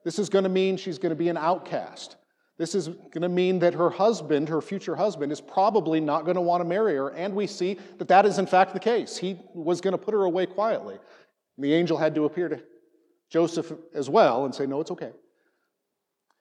This 0.06 0.18
is 0.18 0.30
going 0.30 0.44
to 0.44 0.50
mean 0.50 0.78
she's 0.78 0.98
going 0.98 1.10
to 1.10 1.16
be 1.16 1.30
an 1.30 1.38
outcast. 1.38 2.16
This 2.58 2.76
is 2.76 2.88
going 2.88 3.22
to 3.22 3.30
mean 3.30 3.60
that 3.60 3.74
her 3.74 3.90
husband, 3.90 4.50
her 4.50 4.62
future 4.62 4.96
husband, 4.96 5.32
is 5.32 5.40
probably 5.40 6.02
not 6.02 6.26
going 6.26 6.36
to 6.36 6.42
want 6.42 6.62
to 6.62 6.66
marry 6.66 6.96
her. 6.96 7.10
And 7.10 7.34
we 7.34 7.48
see 7.48 7.78
that 7.98 8.10
that 8.10 8.26
is, 8.26 8.38
in 8.38 8.46
fact, 8.46 8.74
the 8.74 8.80
case. 8.80 9.18
He 9.18 9.38
was 9.54 9.80
going 9.82 9.94
to 9.94 9.98
put 9.98 10.14
her 10.14 10.24
away 10.24 10.46
quietly. 10.46 10.98
The 11.58 11.74
angel 11.74 11.98
had 11.98 12.16
to 12.16 12.26
appear 12.26 12.50
to 12.50 12.62
Joseph 13.30 13.72
as 13.94 14.10
well 14.10 14.46
and 14.46 14.54
say, 14.54 14.66
No, 14.66 14.82
it's 14.82 14.92
okay. 14.92 15.12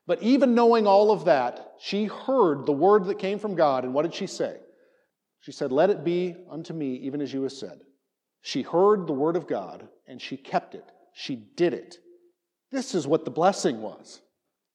But 0.09 0.23
even 0.23 0.55
knowing 0.55 0.87
all 0.87 1.11
of 1.11 1.27
that, 1.27 1.75
she 1.79 2.07
heard 2.07 2.65
the 2.65 2.73
word 2.73 3.05
that 3.05 3.19
came 3.19 3.39
from 3.39 3.55
God. 3.55 3.85
And 3.85 3.93
what 3.93 4.03
did 4.03 4.15
she 4.15 4.27
say? 4.27 4.57
She 5.41 5.53
said, 5.53 5.71
Let 5.71 5.91
it 5.91 6.03
be 6.03 6.35
unto 6.51 6.73
me, 6.73 6.95
even 6.95 7.21
as 7.21 7.31
you 7.31 7.43
have 7.43 7.53
said. 7.53 7.79
She 8.41 8.63
heard 8.63 9.07
the 9.07 9.13
word 9.13 9.37
of 9.37 9.47
God 9.47 9.87
and 10.07 10.21
she 10.21 10.39
kept 10.39 10.75
it. 10.75 10.91
She 11.13 11.37
did 11.37 11.75
it. 11.75 11.99
This 12.73 12.95
is 12.95 13.07
what 13.07 13.27
the 13.27 13.31
blessing 13.31 13.83
was. 13.83 14.23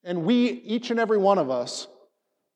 And 0.04 0.24
we, 0.24 0.52
each 0.52 0.92
and 0.92 1.00
every 1.00 1.18
one 1.18 1.40
of 1.40 1.50
us, 1.50 1.88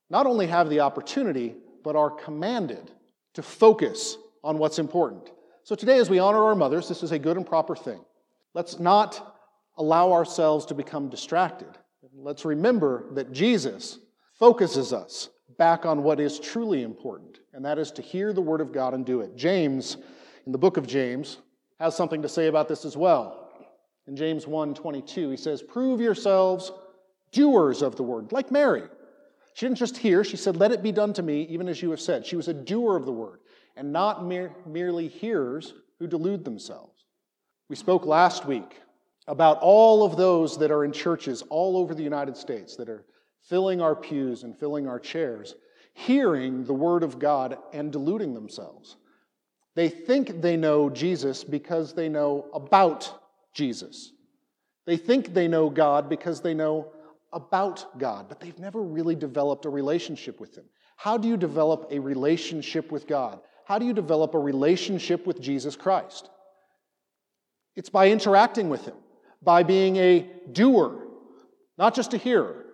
not 0.08 0.26
only 0.26 0.46
have 0.46 0.70
the 0.70 0.80
opportunity, 0.80 1.56
but 1.82 1.96
are 1.96 2.10
commanded 2.10 2.92
to 3.34 3.42
focus 3.42 4.16
on 4.44 4.58
what's 4.58 4.78
important. 4.78 5.32
So 5.64 5.74
today, 5.74 5.98
as 5.98 6.08
we 6.08 6.20
honor 6.20 6.44
our 6.44 6.54
mothers, 6.54 6.88
this 6.88 7.02
is 7.02 7.10
a 7.10 7.18
good 7.18 7.36
and 7.36 7.46
proper 7.46 7.74
thing. 7.74 8.04
Let's 8.54 8.78
not 8.78 9.36
allow 9.76 10.12
ourselves 10.12 10.66
to 10.66 10.74
become 10.74 11.08
distracted. 11.08 11.76
Let's 12.20 12.44
remember 12.44 13.04
that 13.12 13.32
Jesus 13.32 14.00
focuses 14.38 14.92
us 14.92 15.28
back 15.56 15.86
on 15.86 16.02
what 16.02 16.18
is 16.18 16.40
truly 16.40 16.82
important, 16.82 17.38
and 17.52 17.64
that 17.64 17.78
is 17.78 17.92
to 17.92 18.02
hear 18.02 18.32
the 18.32 18.40
Word 18.40 18.60
of 18.60 18.72
God 18.72 18.92
and 18.92 19.06
do 19.06 19.20
it. 19.20 19.36
James, 19.36 19.96
in 20.44 20.50
the 20.50 20.58
book 20.58 20.76
of 20.76 20.86
James, 20.86 21.38
has 21.78 21.96
something 21.96 22.22
to 22.22 22.28
say 22.28 22.48
about 22.48 22.68
this 22.68 22.84
as 22.84 22.96
well. 22.96 23.48
In 24.08 24.16
James 24.16 24.46
1 24.48 24.74
22, 24.74 25.30
he 25.30 25.36
says, 25.36 25.62
Prove 25.62 26.00
yourselves 26.00 26.72
doers 27.30 27.82
of 27.82 27.94
the 27.94 28.02
Word, 28.02 28.32
like 28.32 28.50
Mary. 28.50 28.82
She 29.54 29.66
didn't 29.66 29.78
just 29.78 29.96
hear, 29.96 30.24
she 30.24 30.36
said, 30.36 30.56
Let 30.56 30.72
it 30.72 30.82
be 30.82 30.92
done 30.92 31.12
to 31.14 31.22
me, 31.22 31.42
even 31.42 31.68
as 31.68 31.80
you 31.80 31.90
have 31.90 32.00
said. 32.00 32.26
She 32.26 32.36
was 32.36 32.48
a 32.48 32.54
doer 32.54 32.96
of 32.96 33.06
the 33.06 33.12
Word, 33.12 33.40
and 33.76 33.92
not 33.92 34.24
mere, 34.24 34.54
merely 34.66 35.06
hearers 35.06 35.72
who 36.00 36.08
delude 36.08 36.44
themselves. 36.44 37.04
We 37.68 37.76
spoke 37.76 38.06
last 38.06 38.44
week 38.44 38.80
about 39.28 39.58
all 39.60 40.04
of 40.04 40.16
those 40.16 40.58
that 40.58 40.70
are 40.70 40.84
in 40.84 40.92
churches 40.92 41.42
all 41.50 41.76
over 41.76 41.94
the 41.94 42.02
United 42.02 42.36
States 42.36 42.76
that 42.76 42.88
are 42.88 43.04
filling 43.42 43.80
our 43.80 43.94
pews 43.94 44.42
and 44.42 44.58
filling 44.58 44.88
our 44.88 44.98
chairs, 44.98 45.54
hearing 45.94 46.64
the 46.64 46.74
Word 46.74 47.02
of 47.02 47.18
God 47.18 47.58
and 47.72 47.92
deluding 47.92 48.34
themselves. 48.34 48.96
They 49.74 49.88
think 49.88 50.40
they 50.40 50.56
know 50.56 50.90
Jesus 50.90 51.44
because 51.44 51.94
they 51.94 52.08
know 52.08 52.46
about 52.52 53.20
Jesus. 53.54 54.12
They 54.86 54.96
think 54.96 55.34
they 55.34 55.46
know 55.46 55.70
God 55.70 56.08
because 56.08 56.40
they 56.40 56.54
know 56.54 56.92
about 57.32 57.98
God, 57.98 58.26
but 58.28 58.40
they've 58.40 58.58
never 58.58 58.82
really 58.82 59.14
developed 59.14 59.66
a 59.66 59.70
relationship 59.70 60.40
with 60.40 60.56
Him. 60.56 60.64
How 60.96 61.18
do 61.18 61.28
you 61.28 61.36
develop 61.36 61.88
a 61.90 61.98
relationship 61.98 62.90
with 62.90 63.06
God? 63.06 63.40
How 63.66 63.78
do 63.78 63.84
you 63.84 63.92
develop 63.92 64.34
a 64.34 64.38
relationship 64.38 65.26
with 65.26 65.40
Jesus 65.40 65.76
Christ? 65.76 66.30
It's 67.76 67.90
by 67.90 68.08
interacting 68.10 68.70
with 68.70 68.84
Him, 68.84 68.96
by 69.42 69.62
being 69.62 69.96
a 69.96 70.28
doer, 70.52 71.06
not 71.76 71.94
just 71.94 72.14
a 72.14 72.16
hearer. 72.16 72.66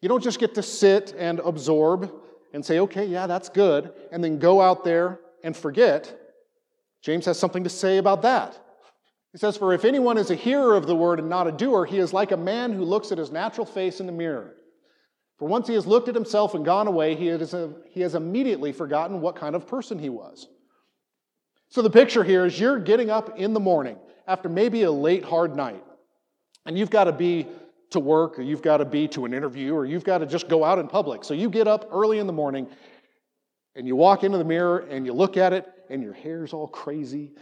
You 0.00 0.08
don't 0.08 0.22
just 0.22 0.38
get 0.38 0.54
to 0.54 0.62
sit 0.62 1.14
and 1.18 1.40
absorb 1.40 2.12
and 2.52 2.64
say, 2.64 2.80
okay, 2.80 3.04
yeah, 3.04 3.26
that's 3.26 3.48
good, 3.48 3.92
and 4.10 4.24
then 4.24 4.38
go 4.38 4.60
out 4.60 4.84
there 4.84 5.20
and 5.44 5.56
forget. 5.56 6.18
James 7.02 7.26
has 7.26 7.38
something 7.38 7.64
to 7.64 7.70
say 7.70 7.98
about 7.98 8.22
that. 8.22 8.58
He 9.32 9.38
says, 9.38 9.56
For 9.56 9.72
if 9.72 9.84
anyone 9.84 10.18
is 10.18 10.30
a 10.30 10.34
hearer 10.34 10.74
of 10.74 10.86
the 10.86 10.96
word 10.96 11.20
and 11.20 11.28
not 11.28 11.46
a 11.46 11.52
doer, 11.52 11.84
he 11.84 11.98
is 11.98 12.12
like 12.12 12.32
a 12.32 12.36
man 12.36 12.72
who 12.72 12.84
looks 12.84 13.12
at 13.12 13.18
his 13.18 13.30
natural 13.30 13.66
face 13.66 14.00
in 14.00 14.06
the 14.06 14.12
mirror. 14.12 14.56
For 15.38 15.48
once 15.48 15.68
he 15.68 15.74
has 15.74 15.86
looked 15.86 16.08
at 16.08 16.14
himself 16.14 16.54
and 16.54 16.64
gone 16.64 16.86
away, 16.86 17.14
he 17.14 17.26
has, 17.26 17.54
he 17.90 18.00
has 18.00 18.14
immediately 18.14 18.72
forgotten 18.72 19.20
what 19.20 19.36
kind 19.36 19.54
of 19.54 19.66
person 19.66 19.98
he 19.98 20.08
was. 20.08 20.48
So 21.70 21.80
the 21.80 21.90
picture 21.90 22.24
here 22.24 22.44
is 22.44 22.58
you're 22.58 22.78
getting 22.78 23.10
up 23.10 23.38
in 23.38 23.54
the 23.54 23.60
morning 23.60 23.96
after 24.26 24.48
maybe 24.48 24.82
a 24.82 24.90
late, 24.90 25.24
hard 25.24 25.56
night, 25.56 25.82
and 26.66 26.78
you've 26.78 26.90
got 26.90 27.04
to 27.04 27.12
be 27.12 27.46
to 27.90 28.00
work, 28.00 28.38
or 28.38 28.42
you've 28.42 28.62
got 28.62 28.78
to 28.78 28.84
be 28.84 29.08
to 29.08 29.24
an 29.24 29.34
interview, 29.34 29.74
or 29.74 29.84
you've 29.84 30.04
got 30.04 30.18
to 30.18 30.26
just 30.26 30.48
go 30.48 30.64
out 30.64 30.78
in 30.78 30.86
public. 30.86 31.24
So 31.24 31.34
you 31.34 31.50
get 31.50 31.66
up 31.66 31.88
early 31.92 32.18
in 32.18 32.26
the 32.26 32.32
morning 32.32 32.68
and 33.74 33.86
you 33.86 33.96
walk 33.96 34.24
into 34.24 34.38
the 34.38 34.44
mirror 34.44 34.78
and 34.90 35.06
you 35.06 35.12
look 35.12 35.36
at 35.36 35.52
it, 35.52 35.66
and 35.88 36.02
your 36.02 36.12
hair's 36.12 36.52
all 36.52 36.68
crazy. 36.68 37.32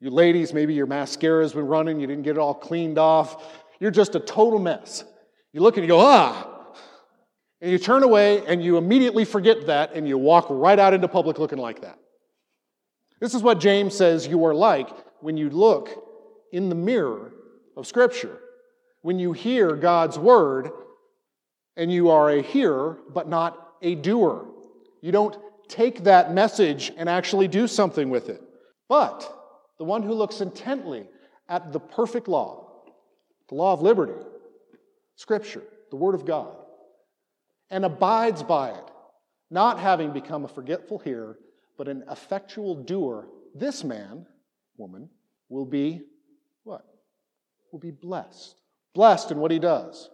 You 0.00 0.10
ladies, 0.10 0.52
maybe 0.52 0.74
your 0.74 0.86
mascara's 0.86 1.52
been 1.54 1.66
running, 1.66 2.00
you 2.00 2.06
didn't 2.06 2.22
get 2.22 2.36
it 2.36 2.38
all 2.38 2.54
cleaned 2.54 2.98
off. 2.98 3.42
You're 3.80 3.90
just 3.90 4.14
a 4.14 4.20
total 4.20 4.58
mess. 4.58 5.04
You 5.52 5.60
look 5.60 5.76
and 5.76 5.84
you 5.84 5.88
go, 5.88 6.00
ah. 6.00 6.54
And 7.60 7.72
you 7.72 7.78
turn 7.78 8.02
away 8.02 8.46
and 8.46 8.62
you 8.62 8.76
immediately 8.76 9.24
forget 9.24 9.66
that 9.66 9.94
and 9.94 10.06
you 10.06 10.18
walk 10.18 10.46
right 10.50 10.78
out 10.78 10.94
into 10.94 11.08
public 11.08 11.38
looking 11.38 11.58
like 11.58 11.80
that. 11.80 11.98
This 13.20 13.34
is 13.34 13.42
what 13.42 13.58
James 13.58 13.96
says 13.96 14.26
you 14.26 14.44
are 14.44 14.54
like 14.54 14.88
when 15.20 15.36
you 15.36 15.50
look 15.50 15.88
in 16.52 16.68
the 16.68 16.74
mirror 16.74 17.32
of 17.76 17.86
Scripture 17.86 18.38
when 19.08 19.18
you 19.18 19.32
hear 19.32 19.74
God's 19.74 20.18
word 20.18 20.70
and 21.78 21.90
you 21.90 22.10
are 22.10 22.28
a 22.28 22.42
hearer 22.42 22.98
but 23.08 23.26
not 23.26 23.72
a 23.80 23.94
doer. 23.94 24.44
You 25.00 25.12
don't 25.12 25.34
take 25.66 26.04
that 26.04 26.34
message 26.34 26.92
and 26.94 27.08
actually 27.08 27.48
do 27.48 27.66
something 27.66 28.10
with 28.10 28.28
it. 28.28 28.42
But 28.86 29.26
the 29.78 29.84
one 29.84 30.02
who 30.02 30.12
looks 30.12 30.42
intently 30.42 31.06
at 31.48 31.72
the 31.72 31.80
perfect 31.80 32.28
law, 32.28 32.82
the 33.48 33.54
law 33.54 33.72
of 33.72 33.80
liberty, 33.80 34.12
Scripture, 35.16 35.62
the 35.88 35.96
Word 35.96 36.14
of 36.14 36.26
God, 36.26 36.54
and 37.70 37.86
abides 37.86 38.42
by 38.42 38.72
it, 38.72 38.90
not 39.50 39.78
having 39.78 40.12
become 40.12 40.44
a 40.44 40.48
forgetful 40.48 40.98
hearer, 40.98 41.38
but 41.78 41.88
an 41.88 42.04
effectual 42.10 42.74
doer, 42.74 43.26
this 43.54 43.84
man, 43.84 44.26
woman, 44.76 45.08
will 45.48 45.64
be 45.64 46.02
what? 46.62 46.84
Will 47.72 47.80
be 47.80 47.90
blessed 47.90 48.58
blessed 48.94 49.30
in 49.30 49.38
what 49.38 49.50
he 49.50 49.58
does. 49.58 50.10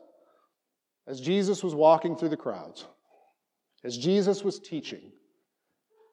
As 1.06 1.20
Jesus 1.20 1.62
was 1.62 1.74
walking 1.74 2.16
through 2.16 2.30
the 2.30 2.36
crowds, 2.36 2.86
as 3.84 3.96
Jesus 3.96 4.42
was 4.42 4.58
teaching, 4.58 5.12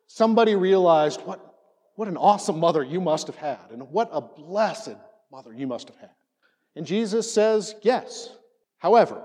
somebody 0.08 0.56
realized 0.56 1.22
what, 1.22 1.56
what 1.96 2.08
an 2.08 2.18
awesome 2.18 2.60
mother 2.60 2.84
you 2.84 3.00
must 3.00 3.28
have 3.28 3.38
had, 3.38 3.72
and 3.72 3.90
what 3.90 4.10
a 4.12 4.22
blessed 4.22 4.98
mother 5.32 5.54
you 5.54 5.68
must 5.68 5.88
have 5.88 5.98
had. 5.98 6.12
And 6.76 6.86
Jesus 6.86 7.32
says, 7.32 7.76
Yes. 7.82 8.30
However, 8.80 9.22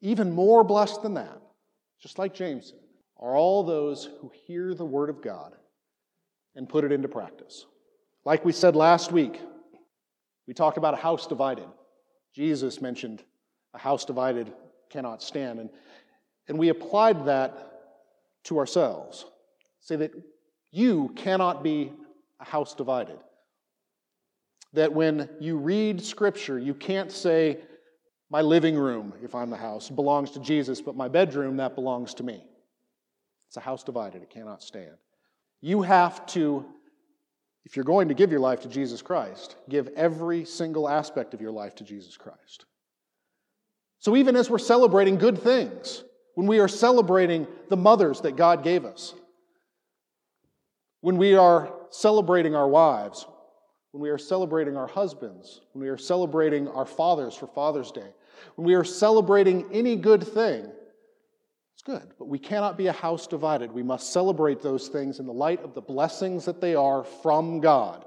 even 0.00 0.32
more 0.32 0.62
blessed 0.64 1.02
than 1.02 1.14
that, 1.14 1.40
just 2.00 2.18
like 2.18 2.34
James 2.34 2.66
said, 2.68 2.78
are 3.18 3.34
all 3.34 3.62
those 3.62 4.10
who 4.20 4.30
hear 4.46 4.74
the 4.74 4.84
word 4.84 5.08
of 5.08 5.22
God 5.22 5.54
and 6.54 6.68
put 6.68 6.84
it 6.84 6.92
into 6.92 7.08
practice. 7.08 7.64
Like 8.24 8.44
we 8.44 8.52
said 8.52 8.76
last 8.76 9.12
week, 9.12 9.40
we 10.46 10.52
talked 10.52 10.76
about 10.76 10.94
a 10.94 10.98
house 10.98 11.26
divided. 11.26 11.66
Jesus 12.34 12.80
mentioned 12.80 13.22
a 13.72 13.78
house 13.78 14.04
divided 14.04 14.52
cannot 14.90 15.22
stand. 15.22 15.60
And, 15.60 15.70
and 16.48 16.58
we 16.58 16.68
applied 16.68 17.26
that 17.26 17.70
to 18.44 18.58
ourselves. 18.58 19.24
Say 19.80 19.96
that 19.96 20.12
you 20.70 21.12
cannot 21.16 21.62
be 21.62 21.92
a 22.40 22.44
house 22.44 22.74
divided. 22.74 23.18
That 24.72 24.92
when 24.92 25.28
you 25.40 25.56
read 25.56 26.02
Scripture, 26.02 26.58
you 26.58 26.74
can't 26.74 27.12
say, 27.12 27.58
my 28.30 28.40
living 28.40 28.76
room, 28.76 29.12
if 29.22 29.34
I'm 29.34 29.50
the 29.50 29.56
house, 29.56 29.88
belongs 29.88 30.32
to 30.32 30.40
Jesus, 30.40 30.80
but 30.80 30.96
my 30.96 31.06
bedroom, 31.06 31.56
that 31.58 31.76
belongs 31.76 32.14
to 32.14 32.24
me. 32.24 32.44
It's 33.46 33.56
a 33.56 33.60
house 33.60 33.84
divided, 33.84 34.22
it 34.22 34.30
cannot 34.30 34.62
stand. 34.62 34.96
You 35.60 35.82
have 35.82 36.26
to 36.26 36.66
if 37.64 37.76
you're 37.76 37.84
going 37.84 38.08
to 38.08 38.14
give 38.14 38.30
your 38.30 38.40
life 38.40 38.60
to 38.60 38.68
Jesus 38.68 39.02
Christ, 39.02 39.56
give 39.68 39.88
every 39.96 40.44
single 40.44 40.88
aspect 40.88 41.34
of 41.34 41.40
your 41.40 41.52
life 41.52 41.74
to 41.76 41.84
Jesus 41.84 42.16
Christ. 42.16 42.66
So 44.00 44.16
even 44.16 44.36
as 44.36 44.50
we're 44.50 44.58
celebrating 44.58 45.16
good 45.16 45.38
things, 45.38 46.04
when 46.34 46.46
we 46.46 46.58
are 46.58 46.68
celebrating 46.68 47.46
the 47.70 47.76
mothers 47.76 48.20
that 48.20 48.36
God 48.36 48.62
gave 48.62 48.84
us, 48.84 49.14
when 51.00 51.16
we 51.16 51.34
are 51.34 51.72
celebrating 51.90 52.54
our 52.54 52.68
wives, 52.68 53.26
when 53.92 54.02
we 54.02 54.10
are 54.10 54.18
celebrating 54.18 54.76
our 54.76 54.86
husbands, 54.86 55.60
when 55.72 55.82
we 55.82 55.88
are 55.88 55.96
celebrating 55.96 56.68
our 56.68 56.84
fathers 56.84 57.34
for 57.34 57.46
Father's 57.46 57.92
Day, 57.92 58.10
when 58.56 58.66
we 58.66 58.74
are 58.74 58.84
celebrating 58.84 59.66
any 59.72 59.96
good 59.96 60.22
thing, 60.22 60.70
good, 61.84 62.12
but 62.18 62.28
we 62.28 62.38
cannot 62.38 62.78
be 62.78 62.86
a 62.86 62.92
house 62.92 63.26
divided. 63.26 63.70
We 63.70 63.82
must 63.82 64.12
celebrate 64.12 64.62
those 64.62 64.88
things 64.88 65.18
in 65.18 65.26
the 65.26 65.32
light 65.32 65.62
of 65.62 65.74
the 65.74 65.80
blessings 65.80 66.44
that 66.46 66.60
they 66.60 66.74
are 66.74 67.04
from 67.04 67.60
God. 67.60 68.04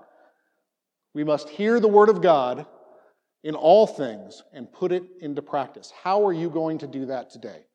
We 1.13 1.23
must 1.23 1.49
hear 1.49 1.79
the 1.79 1.87
Word 1.87 2.09
of 2.09 2.21
God 2.21 2.65
in 3.43 3.55
all 3.55 3.87
things 3.87 4.43
and 4.51 4.71
put 4.71 4.91
it 4.91 5.03
into 5.21 5.41
practice. 5.41 5.93
How 6.03 6.25
are 6.25 6.33
you 6.33 6.49
going 6.49 6.79
to 6.79 6.87
do 6.87 7.05
that 7.07 7.29
today? 7.29 7.65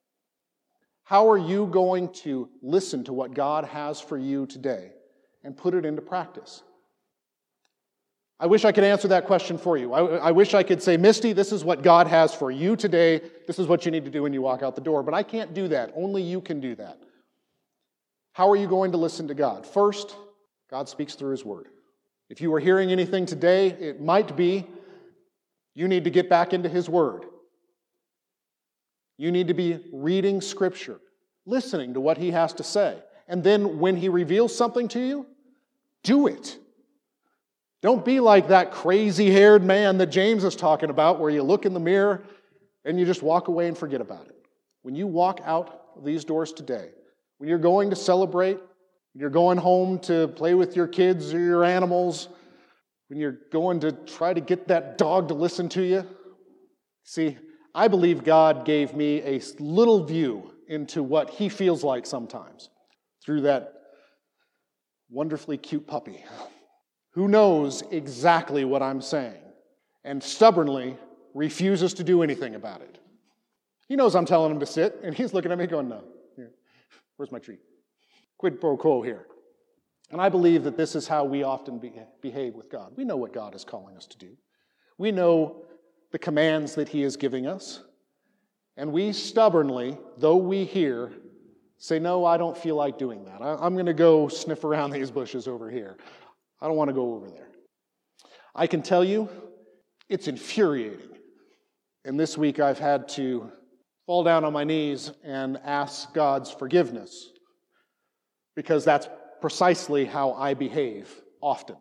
How 1.05 1.31
are 1.31 1.39
you 1.39 1.67
going 1.67 2.13
to 2.15 2.49
listen 2.63 3.05
to 3.05 3.13
what 3.13 3.35
God 3.35 3.65
has 3.65 4.01
for 4.01 4.19
you 4.19 4.47
today 4.47 4.93
and 5.45 5.57
put 5.57 5.75
it 5.75 5.85
into 5.85 6.03
practice? 6.03 6.63
I 8.43 8.47
wish 8.47 8.65
I 8.65 8.73
could 8.73 8.83
answer 8.83 9.07
that 9.07 9.27
question 9.27 9.57
for 9.57 9.77
you. 9.77 9.93
I, 9.93 10.17
I, 10.17 10.31
wish 10.33 10.53
I 10.53 10.65
could 10.65 10.83
say, 10.83 10.97
Misty, 10.97 11.33
this 11.33 11.53
is 11.53 11.65
what 11.65 11.85
God 11.85 12.09
has 12.09 12.35
for 12.35 12.51
you 12.51 12.75
today. 12.75 13.21
This 13.47 13.61
is 13.61 13.69
what 13.69 13.85
you 13.85 13.93
need 13.93 14.05
to 14.05 14.11
do 14.11 14.25
when 14.25 14.33
you 14.33 14.43
walk 14.43 14.65
out 14.65 14.75
the 14.75 14.81
door. 14.81 15.05
But 15.05 15.15
I 15.15 15.23
can't 15.23 15.55
do 15.55 15.69
that. 15.69 15.93
Only 15.95 16.25
you 16.25 16.41
can 16.41 16.59
do 16.59 16.75
that. 16.75 16.99
How 18.33 18.51
are 18.51 18.57
you 18.57 18.67
going 18.67 18.91
to 18.91 18.99
listen 18.99 19.29
to 19.29 19.35
God? 19.35 19.65
First, 19.65 20.17
God 20.69 20.89
speaks 20.89 21.15
through 21.15 21.31
His 21.31 21.45
Word. 21.45 21.69
If 22.31 22.41
you 22.41 22.53
are 22.55 22.59
hearing 22.59 22.91
anything 22.91 23.27
today, 23.27 23.69
it 23.69 24.01
might 24.01 24.37
be 24.37 24.67
you 25.77 25.87
need 25.87 26.03
to 26.03 26.11
get 26.11 26.29
back 26.29 26.53
into 26.53 26.69
His 26.69 26.89
Word. 26.89 27.27
You 29.19 29.31
need 29.31 29.47
to 29.49 29.55
be 29.55 29.79
reading 29.93 30.41
Scripture, 30.41 30.99
listening 31.47 31.95
to 31.95 32.01
what 32.01 32.19
He 32.19 32.33
has 32.33 32.53
to 32.55 32.65
say. 32.65 32.99
And 33.29 33.45
then 33.45 33.79
when 33.79 33.95
He 33.95 34.09
reveals 34.09 34.53
something 34.53 34.89
to 34.89 35.01
you, 35.01 35.27
do 36.03 36.27
it. 36.27 36.59
Don't 37.83 38.05
be 38.05 38.21
like 38.21 38.49
that 38.49 38.73
crazy 38.73 39.31
haired 39.31 39.65
man 39.65 39.99
that 39.99 40.07
James 40.07 40.45
is 40.45 40.57
talking 40.57 40.89
about, 40.89 41.19
where 41.19 41.31
you 41.31 41.43
look 41.43 41.67
in 41.67 41.75
the 41.75 41.81
mirror 41.81 42.25
and 42.85 42.99
you 42.99 43.05
just 43.05 43.23
walk 43.23 43.49
away 43.49 43.69
and 43.69 43.77
forget 43.77 44.01
about 44.01 44.27
it. 44.27 44.37
When 44.83 44.95
you 44.95 45.07
walk 45.07 45.41
out 45.45 46.05
these 46.05 46.25
doors 46.25 46.53
today, 46.53 46.91
when 47.39 47.49
you're 47.49 47.59
going 47.59 47.91
to 47.91 47.97
celebrate 47.97 48.59
when 49.13 49.21
you're 49.21 49.31
going 49.31 49.59
home 49.59 49.99
to 50.01 50.29
play 50.29 50.55
with 50.55 50.75
your 50.75 50.87
kids 50.87 51.35
or 51.35 51.39
your 51.39 51.65
animals, 51.65 52.29
when 53.09 53.19
you're 53.19 53.39
going 53.51 53.81
to 53.81 53.93
try 53.93 54.33
to 54.33 54.41
get 54.41 54.69
that 54.69 54.97
dog 54.97 55.29
to 55.29 55.35
listen 55.35 55.69
to 55.71 55.83
you. 55.83 56.07
See, 57.05 57.37
I 57.75 57.89
believe 57.89 58.25
God 58.25 58.65
gave 58.65 58.95
me 58.95 59.21
a 59.23 59.41
little 59.59 60.05
view 60.05 60.53
into 60.67 61.03
what 61.03 61.29
He 61.29 61.51
feels 61.51 61.85
like 61.85 62.07
sometimes 62.07 62.71
through 63.23 63.43
that 63.43 63.75
wonderfully 65.11 65.59
cute 65.59 65.87
puppy 65.87 66.25
who 67.13 67.29
knows 67.29 67.83
exactly 67.91 68.65
what 68.65 68.83
I'm 68.83 69.01
saying 69.01 69.43
and 70.05 70.23
stubbornly 70.23 70.97
refuses 71.35 71.95
to 71.95 72.05
do 72.05 72.23
anything 72.23 72.55
about 72.55 72.81
it. 72.81 72.99
He 73.89 73.97
knows 73.97 74.15
I'm 74.15 74.27
telling 74.27 74.51
him 74.53 74.61
to 74.61 74.67
sit, 74.67 75.01
and 75.03 75.15
he's 75.15 75.33
looking 75.35 75.53
at 75.53 75.59
me 75.59 75.67
going, 75.67 75.89
No, 75.89 76.03
where's 77.17 77.33
my 77.33 77.39
treat? 77.39 77.61
Quid 78.39 78.61
pro 78.61 78.77
quo 78.77 79.03
here. 79.03 79.27
And 80.11 80.21
I 80.21 80.29
believe 80.29 80.65
that 80.65 80.77
this 80.77 80.95
is 80.95 81.09
how 81.09 81.25
we 81.25 81.43
often 81.43 81.79
be, 81.79 81.93
behave 82.21 82.55
with 82.55 82.71
God. 82.71 82.93
We 82.97 83.05
know 83.05 83.17
what 83.17 83.33
God 83.33 83.55
is 83.55 83.65
calling 83.65 83.97
us 83.97 84.07
to 84.07 84.19
do, 84.19 84.37
we 84.99 85.13
know 85.13 85.65
the 86.11 86.19
commands 86.19 86.75
that 86.75 86.89
He 86.89 87.03
is 87.03 87.17
giving 87.17 87.47
us. 87.47 87.83
And 88.77 88.91
we 88.91 89.13
stubbornly, 89.13 89.99
though 90.17 90.37
we 90.37 90.65
hear, 90.65 91.13
say, 91.77 91.99
No, 91.99 92.25
I 92.25 92.37
don't 92.37 92.57
feel 92.57 92.77
like 92.77 92.99
doing 92.99 93.25
that. 93.25 93.43
I, 93.43 93.67
am 93.67 93.75
going 93.75 93.87
to 93.87 93.95
go 93.95 94.29
sniff 94.29 94.65
around 94.65 94.91
these 94.93 95.11
bushes 95.11 95.47
over 95.47 95.71
here. 95.71 95.99
I 96.63 96.69
don't 96.69 96.77
want 96.77 96.89
to 96.89 96.95
go 96.95 97.15
over 97.15 97.29
there. 97.29 97.49
I 98.55 98.69
can 98.69 98.83
tell 98.83 99.05
you, 99.05 99.29
it's 100.09 100.29
infuriating. 100.29 101.09
And 102.05 102.19
this 102.19 102.39
week 102.39 102.61
I've 102.61 102.79
had 102.79 103.09
to 103.11 103.51
fall 104.07 104.23
down 104.23 104.45
on 104.45 104.53
my 104.53 104.63
knees 104.63 105.11
and 105.25 105.59
ask 105.65 106.15
God's 106.15 106.53
forgiveness 106.53 107.31
because 108.55 108.85
that's 108.85 109.09
precisely 109.41 110.05
how 110.05 110.35
I 110.35 110.55
behave 110.55 111.11
often. 111.41 111.77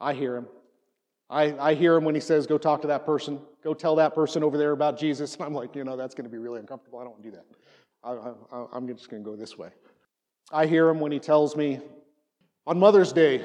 I 0.00 0.14
hear 0.14 0.36
him. 0.36 0.46
I, 1.28 1.58
I 1.58 1.74
hear 1.74 1.96
him 1.96 2.04
when 2.04 2.14
he 2.14 2.20
says, 2.20 2.46
Go 2.46 2.56
talk 2.56 2.82
to 2.82 2.88
that 2.88 3.04
person, 3.04 3.40
go 3.64 3.74
tell 3.74 3.96
that 3.96 4.14
person 4.14 4.44
over 4.44 4.56
there 4.56 4.72
about 4.72 4.96
Jesus. 4.96 5.34
And 5.34 5.42
I'm 5.46 5.54
like, 5.54 5.74
You 5.74 5.82
know, 5.82 5.96
that's 5.96 6.14
going 6.14 6.24
to 6.24 6.30
be 6.30 6.38
really 6.38 6.60
uncomfortable. 6.60 7.00
I 7.00 7.02
don't 7.02 7.12
want 7.12 7.24
to 7.24 7.30
do 7.30 7.36
that. 7.36 7.46
I, 8.04 8.56
I, 8.56 8.66
I'm 8.74 8.86
just 8.86 9.10
going 9.10 9.24
to 9.24 9.28
go 9.28 9.34
this 9.34 9.58
way. 9.58 9.70
I 10.52 10.66
hear 10.66 10.88
him 10.88 11.00
when 11.00 11.10
he 11.10 11.18
tells 11.18 11.56
me, 11.56 11.80
on 12.66 12.78
Mother's 12.78 13.12
Day, 13.12 13.44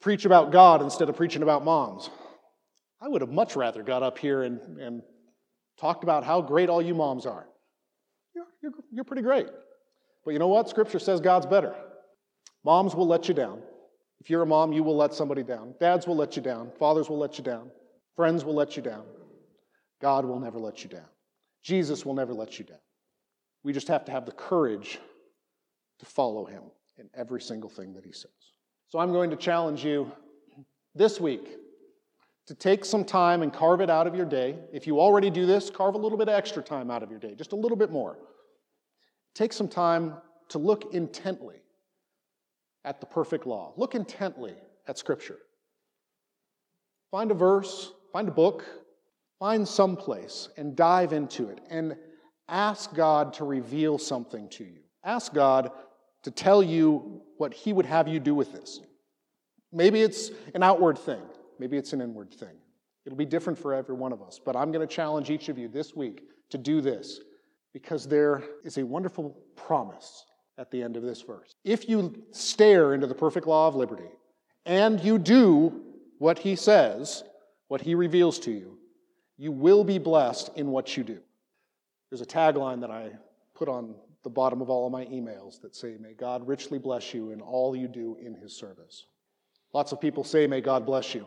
preach 0.00 0.24
about 0.24 0.52
God 0.52 0.82
instead 0.82 1.08
of 1.08 1.16
preaching 1.16 1.42
about 1.42 1.64
moms. 1.64 2.10
I 3.00 3.08
would 3.08 3.20
have 3.20 3.30
much 3.30 3.56
rather 3.56 3.82
got 3.82 4.02
up 4.02 4.18
here 4.18 4.42
and, 4.42 4.60
and 4.78 5.02
talked 5.78 6.02
about 6.02 6.24
how 6.24 6.40
great 6.40 6.68
all 6.68 6.82
you 6.82 6.94
moms 6.94 7.26
are. 7.26 7.46
You're, 8.34 8.46
you're, 8.62 8.72
you're 8.92 9.04
pretty 9.04 9.22
great. 9.22 9.48
But 10.24 10.32
you 10.32 10.38
know 10.38 10.48
what? 10.48 10.68
Scripture 10.68 10.98
says 10.98 11.20
God's 11.20 11.46
better. 11.46 11.74
Moms 12.64 12.94
will 12.94 13.06
let 13.06 13.28
you 13.28 13.34
down. 13.34 13.62
If 14.20 14.30
you're 14.30 14.42
a 14.42 14.46
mom, 14.46 14.72
you 14.72 14.82
will 14.82 14.96
let 14.96 15.14
somebody 15.14 15.42
down. 15.42 15.74
Dads 15.78 16.06
will 16.06 16.16
let 16.16 16.36
you 16.36 16.42
down. 16.42 16.72
Fathers 16.78 17.08
will 17.08 17.18
let 17.18 17.38
you 17.38 17.44
down. 17.44 17.70
Friends 18.16 18.44
will 18.44 18.54
let 18.54 18.76
you 18.76 18.82
down. 18.82 19.04
God 20.00 20.24
will 20.24 20.40
never 20.40 20.58
let 20.58 20.82
you 20.82 20.90
down. 20.90 21.06
Jesus 21.62 22.04
will 22.04 22.14
never 22.14 22.34
let 22.34 22.58
you 22.58 22.64
down. 22.64 22.78
We 23.62 23.72
just 23.72 23.88
have 23.88 24.04
to 24.06 24.12
have 24.12 24.26
the 24.26 24.32
courage 24.32 24.98
to 26.00 26.06
follow 26.06 26.44
him 26.44 26.62
in 26.98 27.08
every 27.14 27.40
single 27.40 27.70
thing 27.70 27.94
that 27.94 28.04
he 28.04 28.12
says. 28.12 28.30
So 28.88 28.98
I'm 28.98 29.12
going 29.12 29.30
to 29.30 29.36
challenge 29.36 29.84
you 29.84 30.10
this 30.94 31.20
week 31.20 31.56
to 32.46 32.54
take 32.54 32.84
some 32.84 33.04
time 33.04 33.42
and 33.42 33.52
carve 33.52 33.80
it 33.80 33.90
out 33.90 34.06
of 34.06 34.14
your 34.14 34.24
day. 34.24 34.56
If 34.72 34.86
you 34.86 35.00
already 35.00 35.30
do 35.30 35.44
this, 35.46 35.70
carve 35.70 35.94
a 35.94 35.98
little 35.98 36.16
bit 36.16 36.28
extra 36.28 36.62
time 36.62 36.90
out 36.90 37.02
of 37.02 37.10
your 37.10 37.20
day, 37.20 37.34
just 37.34 37.52
a 37.52 37.56
little 37.56 37.76
bit 37.76 37.90
more. 37.90 38.18
Take 39.34 39.52
some 39.52 39.68
time 39.68 40.14
to 40.48 40.58
look 40.58 40.94
intently 40.94 41.56
at 42.84 43.00
the 43.00 43.06
perfect 43.06 43.46
law. 43.46 43.74
Look 43.76 43.94
intently 43.94 44.54
at 44.86 44.96
Scripture. 44.96 45.38
Find 47.10 47.30
a 47.30 47.34
verse, 47.34 47.92
find 48.12 48.28
a 48.28 48.32
book, 48.32 48.64
find 49.38 49.68
some 49.68 49.96
place 49.96 50.48
and 50.56 50.74
dive 50.74 51.12
into 51.12 51.48
it 51.50 51.60
and 51.70 51.96
ask 52.48 52.94
God 52.94 53.34
to 53.34 53.44
reveal 53.44 53.98
something 53.98 54.48
to 54.50 54.64
you. 54.64 54.80
Ask 55.04 55.34
God 55.34 55.70
to 56.28 56.34
tell 56.34 56.62
you 56.62 57.22
what 57.38 57.54
He 57.54 57.72
would 57.72 57.86
have 57.86 58.06
you 58.06 58.20
do 58.20 58.34
with 58.34 58.52
this. 58.52 58.80
Maybe 59.72 60.02
it's 60.02 60.30
an 60.54 60.62
outward 60.62 60.98
thing, 60.98 61.22
maybe 61.58 61.78
it's 61.78 61.94
an 61.94 62.02
inward 62.02 62.34
thing. 62.34 62.54
It'll 63.06 63.16
be 63.16 63.24
different 63.24 63.58
for 63.58 63.72
every 63.72 63.94
one 63.94 64.12
of 64.12 64.20
us, 64.20 64.38
but 64.44 64.54
I'm 64.54 64.70
going 64.70 64.86
to 64.86 64.94
challenge 64.94 65.30
each 65.30 65.48
of 65.48 65.56
you 65.56 65.68
this 65.68 65.96
week 65.96 66.24
to 66.50 66.58
do 66.58 66.82
this 66.82 67.20
because 67.72 68.06
there 68.06 68.42
is 68.62 68.76
a 68.76 68.84
wonderful 68.84 69.38
promise 69.56 70.26
at 70.58 70.70
the 70.70 70.82
end 70.82 70.98
of 70.98 71.02
this 71.02 71.22
verse. 71.22 71.54
If 71.64 71.88
you 71.88 72.22
stare 72.32 72.92
into 72.92 73.06
the 73.06 73.14
perfect 73.14 73.46
law 73.46 73.66
of 73.66 73.74
liberty 73.74 74.10
and 74.66 75.00
you 75.00 75.18
do 75.18 75.80
what 76.18 76.38
He 76.38 76.56
says, 76.56 77.24
what 77.68 77.80
He 77.80 77.94
reveals 77.94 78.38
to 78.40 78.50
you, 78.50 78.76
you 79.38 79.50
will 79.50 79.82
be 79.82 79.98
blessed 79.98 80.50
in 80.56 80.66
what 80.66 80.94
you 80.94 81.04
do. 81.04 81.20
There's 82.10 82.20
a 82.20 82.26
tagline 82.26 82.82
that 82.82 82.90
I 82.90 83.12
put 83.54 83.70
on 83.70 83.94
the 84.28 84.34
bottom 84.34 84.60
of 84.60 84.68
all 84.68 84.84
of 84.84 84.92
my 84.92 85.06
emails 85.06 85.58
that 85.62 85.74
say, 85.74 85.96
May 85.98 86.12
God 86.12 86.46
richly 86.46 86.78
bless 86.78 87.14
you 87.14 87.30
in 87.30 87.40
all 87.40 87.74
you 87.74 87.88
do 87.88 88.18
in 88.20 88.34
his 88.34 88.54
service. 88.54 89.06
Lots 89.72 89.90
of 89.90 90.02
people 90.02 90.22
say, 90.22 90.46
May 90.46 90.60
God 90.60 90.84
bless 90.84 91.14
you. 91.14 91.24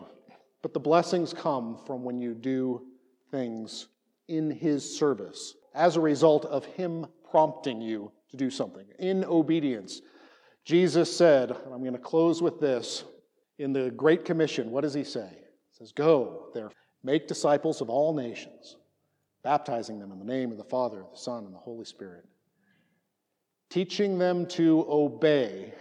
But 0.61 0.75
the 0.75 0.79
blessings 0.79 1.33
come 1.33 1.79
from 1.87 2.03
when 2.03 2.19
you 2.19 2.35
do 2.35 2.83
things 3.31 3.87
in 4.27 4.51
his 4.51 4.99
service 4.99 5.55
as 5.73 5.95
a 5.95 5.99
result 5.99 6.45
of 6.45 6.63
him 6.63 7.07
prompting 7.31 7.81
you 7.81 8.11
to 8.29 8.37
do 8.37 8.51
something 8.51 8.85
in 8.99 9.25
obedience. 9.25 10.01
Jesus 10.63 11.11
said, 11.11 11.49
and 11.49 11.73
I'm 11.73 11.81
going 11.81 11.93
to 11.93 11.97
close 11.97 12.39
with 12.39 12.59
this 12.59 13.03
in 13.57 13.73
the 13.73 13.89
Great 13.89 14.25
Commission, 14.25 14.69
what 14.69 14.81
does 14.81 14.93
he 14.93 15.03
say? 15.03 15.27
He 15.31 15.77
says, 15.79 15.91
Go, 15.91 16.49
there, 16.53 16.69
make 17.03 17.27
disciples 17.27 17.81
of 17.81 17.89
all 17.89 18.13
nations, 18.13 18.77
baptizing 19.43 19.97
them 19.97 20.11
in 20.11 20.19
the 20.19 20.25
name 20.25 20.51
of 20.51 20.59
the 20.59 20.63
Father, 20.63 21.03
the 21.11 21.17
Son, 21.17 21.45
and 21.45 21.53
the 21.55 21.57
Holy 21.57 21.85
Spirit 21.85 22.25
teaching 23.71 24.19
them 24.19 24.45
to 24.45 24.86
obey 24.89 25.73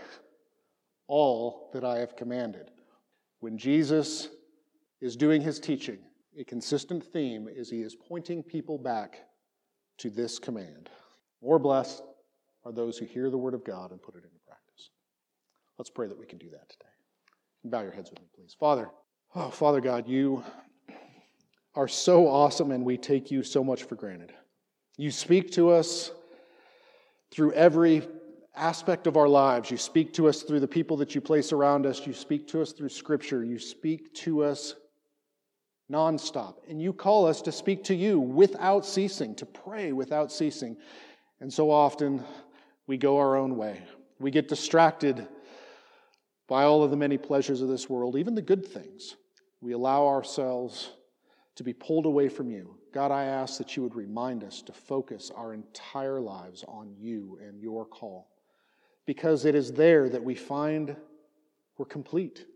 all 1.09 1.71
that 1.75 1.85
I 1.85 1.99
have 1.99 2.15
commanded. 2.15 2.71
When 3.41 3.59
Jesus 3.59 4.29
is 5.01 5.17
doing 5.17 5.43
his 5.43 5.59
teaching, 5.59 5.99
a 6.39 6.45
consistent 6.45 7.05
theme 7.05 7.49
is 7.51 7.69
he 7.69 7.83
is 7.83 7.97
pointing 7.97 8.45
people 8.45 8.79
back 8.79 9.23
to 9.99 10.09
this 10.09 10.39
command. 10.39 10.89
More 11.43 11.59
blessed 11.59 12.03
are 12.65 12.73
those 12.73 12.97
who 12.97 13.07
hear 13.07 13.29
the 13.29 13.39
word 13.39 13.55
of 13.55 13.65
God 13.65 13.91
and 13.91 14.01
put 14.01 14.15
it 14.15 14.23
into 14.23 14.39
practice. 14.47 14.91
Let's 15.77 15.91
pray 15.91 16.07
that 16.07 16.19
we 16.19 16.27
can 16.27 16.39
do 16.39 16.51
that 16.51 16.69
today. 16.69 16.85
Bow 17.65 17.83
your 17.83 17.93
heads 17.93 18.11
with 18.11 18.21
me, 18.21 18.27
please. 18.37 18.55
Father, 18.59 18.89
oh, 19.35 19.51
Father 19.51 19.81
God, 19.81 20.07
you 20.07 20.45
are 21.75 21.89
so 21.89 22.29
awesome 22.29 22.71
and 22.71 22.85
we 22.85 22.97
take 22.97 23.33
you 23.33 23.43
so 23.43 23.65
much 23.65 23.83
for 23.83 23.97
granted. 23.97 24.33
You 24.97 25.11
speak 25.11 25.51
to 25.53 25.71
us 25.71 26.13
through 27.31 27.53
every 27.53 28.07
aspect 28.57 29.07
of 29.07 29.17
our 29.17 29.29
lives. 29.29 29.71
You 29.71 29.77
speak 29.77 30.13
to 30.15 30.29
us 30.29 30.43
through 30.43 30.61
the 30.61 30.69
people 30.69 30.97
that 30.99 31.15
you 31.15 31.21
place 31.21 31.53
around 31.53 31.87
us. 31.87 32.07
You 32.07 32.13
speak 32.13 32.49
to 32.49 32.61
us 32.61 32.73
through 32.73 32.89
Scripture. 32.89 33.45
You 33.45 33.59
speak 33.59 34.13
to 34.15 34.45
us 34.45 34.75
nonstop. 35.91 36.57
And 36.69 36.81
you 36.81 36.93
call 36.93 37.27
us 37.27 37.43
to 37.43 37.53
speak 37.53 37.85
to 37.85 37.95
you 37.95 38.21
without 38.21 38.87
ceasing, 38.87 39.35
to 39.37 39.47
pray 39.47 39.93
without 39.93 40.31
ceasing. 40.33 40.77
And 41.41 41.53
so 41.53 41.71
often 41.71 42.25
we 42.87 42.97
go 42.97 43.19
our 43.19 43.37
own 43.37 43.57
way. 43.57 43.83
We 44.19 44.31
get 44.31 44.49
distracted 44.49 45.27
by 46.49 46.65
all 46.65 46.83
of 46.83 46.91
the 46.91 46.97
many 46.97 47.17
pleasures 47.17 47.63
of 47.63 47.69
this 47.69 47.89
world, 47.89 48.17
even 48.17 48.35
the 48.35 48.43
good 48.43 48.67
things. 48.67 49.17
We 49.61 49.73
allow 49.73 50.07
ourselves 50.07 50.91
to 51.57 51.63
be 51.63 51.73
pulled 51.73 52.07
away 52.07 52.29
from 52.29 52.51
you. 52.51 52.77
God, 52.93 53.13
I 53.13 53.25
ask 53.25 53.59
that 53.59 53.77
you 53.77 53.83
would 53.83 53.95
remind 53.95 54.43
us 54.43 54.63
to 54.63 54.73
focus 54.73 55.31
our 55.35 55.55
entire 55.55 56.21
lives 56.21 56.65
on 56.67 56.93
you 56.99 57.39
and 57.43 57.61
your 57.61 57.85
call, 57.85 58.29
because 59.07 59.45
it 59.45 59.55
is 59.55 59.73
there 59.73 60.09
that 60.09 60.23
we 60.23 60.35
find 60.35 60.97
we're 61.79 61.87
complete. 61.87 62.47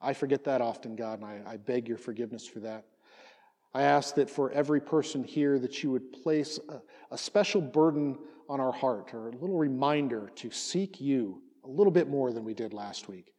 I 0.00 0.12
forget 0.14 0.44
that 0.44 0.60
often, 0.60 0.96
God, 0.96 1.20
and 1.20 1.26
I, 1.26 1.52
I 1.52 1.56
beg 1.58 1.86
your 1.86 1.98
forgiveness 1.98 2.46
for 2.46 2.60
that. 2.60 2.84
I 3.74 3.82
ask 3.82 4.14
that 4.14 4.30
for 4.30 4.50
every 4.52 4.80
person 4.80 5.22
here 5.22 5.58
that 5.58 5.82
you 5.82 5.90
would 5.90 6.12
place 6.12 6.58
a, 6.68 6.80
a 7.10 7.18
special 7.18 7.60
burden 7.60 8.18
on 8.48 8.60
our 8.60 8.72
heart 8.72 9.12
or 9.12 9.28
a 9.28 9.32
little 9.32 9.58
reminder 9.58 10.30
to 10.36 10.50
seek 10.50 11.00
you 11.00 11.42
a 11.64 11.68
little 11.68 11.92
bit 11.92 12.08
more 12.08 12.32
than 12.32 12.44
we 12.44 12.54
did 12.54 12.72
last 12.72 13.08
week. 13.08 13.34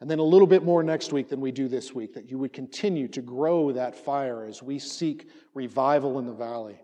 And 0.00 0.10
then 0.10 0.18
a 0.18 0.24
little 0.24 0.46
bit 0.46 0.64
more 0.64 0.82
next 0.82 1.12
week 1.12 1.28
than 1.28 1.40
we 1.40 1.52
do 1.52 1.68
this 1.68 1.94
week, 1.94 2.14
that 2.14 2.30
you 2.30 2.38
would 2.38 2.52
continue 2.52 3.08
to 3.08 3.22
grow 3.22 3.72
that 3.72 3.94
fire 3.94 4.44
as 4.44 4.62
we 4.62 4.78
seek 4.78 5.28
revival 5.54 6.18
in 6.18 6.26
the 6.26 6.34
valley. 6.34 6.78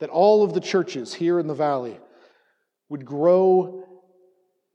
That 0.00 0.10
all 0.10 0.42
of 0.42 0.52
the 0.52 0.60
churches 0.60 1.14
here 1.14 1.38
in 1.38 1.46
the 1.46 1.54
valley 1.54 1.98
would 2.88 3.04
grow 3.04 3.84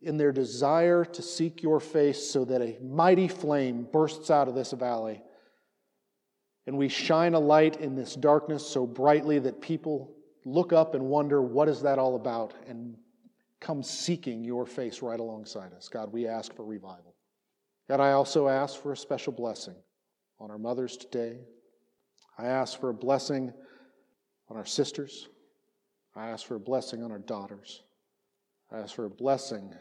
in 0.01 0.17
their 0.17 0.31
desire 0.31 1.05
to 1.05 1.21
seek 1.21 1.63
your 1.63 1.79
face 1.79 2.29
so 2.29 2.45
that 2.45 2.61
a 2.61 2.77
mighty 2.81 3.27
flame 3.27 3.87
bursts 3.91 4.29
out 4.29 4.47
of 4.47 4.55
this 4.55 4.71
valley. 4.71 5.21
And 6.65 6.77
we 6.77 6.89
shine 6.89 7.33
a 7.33 7.39
light 7.39 7.79
in 7.79 7.95
this 7.95 8.15
darkness 8.15 8.65
so 8.65 8.85
brightly 8.85 9.39
that 9.39 9.61
people 9.61 10.15
look 10.45 10.73
up 10.73 10.95
and 10.95 11.03
wonder, 11.03 11.41
what 11.41 11.69
is 11.69 11.81
that 11.81 11.99
all 11.99 12.15
about? 12.15 12.53
And 12.67 12.95
come 13.59 13.83
seeking 13.83 14.43
your 14.43 14.65
face 14.65 15.01
right 15.01 15.19
alongside 15.19 15.73
us. 15.73 15.87
God, 15.89 16.11
we 16.11 16.27
ask 16.27 16.53
for 16.53 16.65
revival. 16.65 17.12
God, 17.89 17.99
I 17.99 18.13
also 18.13 18.47
ask 18.47 18.81
for 18.81 18.93
a 18.93 18.97
special 18.97 19.33
blessing 19.33 19.75
on 20.39 20.49
our 20.51 20.57
mothers 20.57 20.97
today. 20.97 21.39
I 22.37 22.45
ask 22.47 22.79
for 22.79 22.89
a 22.89 22.93
blessing 22.93 23.53
on 24.49 24.57
our 24.57 24.65
sisters. 24.65 25.29
I 26.15 26.29
ask 26.29 26.45
for 26.45 26.55
a 26.55 26.59
blessing 26.59 27.03
on 27.03 27.11
our 27.11 27.19
daughters. 27.19 27.83
I 28.71 28.79
ask 28.79 28.95
for 28.95 29.05
a 29.05 29.09
blessing 29.09 29.73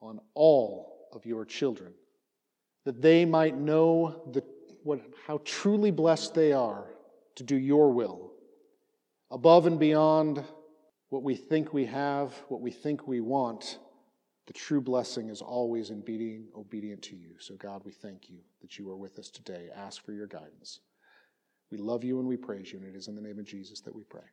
on 0.00 0.20
all 0.34 1.08
of 1.12 1.26
your 1.26 1.44
children, 1.44 1.92
that 2.84 3.02
they 3.02 3.24
might 3.24 3.56
know 3.56 4.30
the, 4.32 4.42
what, 4.82 5.00
how 5.26 5.40
truly 5.44 5.90
blessed 5.90 6.34
they 6.34 6.52
are 6.52 6.86
to 7.34 7.42
do 7.42 7.56
your 7.56 7.92
will, 7.92 8.32
above 9.30 9.66
and 9.66 9.78
beyond 9.78 10.42
what 11.10 11.22
we 11.22 11.34
think 11.34 11.74
we 11.74 11.84
have, 11.86 12.32
what 12.48 12.60
we 12.60 12.70
think 12.70 13.06
we 13.06 13.20
want. 13.20 13.78
The 14.50 14.54
true 14.54 14.80
blessing 14.80 15.28
is 15.28 15.42
always 15.42 15.90
in 15.90 16.00
being 16.00 16.48
obedient 16.56 17.02
to 17.02 17.14
you. 17.14 17.36
So, 17.38 17.54
God, 17.54 17.82
we 17.84 17.92
thank 17.92 18.28
you 18.28 18.38
that 18.60 18.80
you 18.80 18.90
are 18.90 18.96
with 18.96 19.16
us 19.20 19.30
today. 19.30 19.68
Ask 19.72 20.04
for 20.04 20.10
your 20.10 20.26
guidance. 20.26 20.80
We 21.70 21.78
love 21.78 22.02
you 22.02 22.18
and 22.18 22.26
we 22.26 22.36
praise 22.36 22.72
you, 22.72 22.80
and 22.80 22.88
it 22.88 22.96
is 22.96 23.06
in 23.06 23.14
the 23.14 23.22
name 23.22 23.38
of 23.38 23.44
Jesus 23.44 23.80
that 23.82 23.94
we 23.94 24.02
pray. 24.02 24.24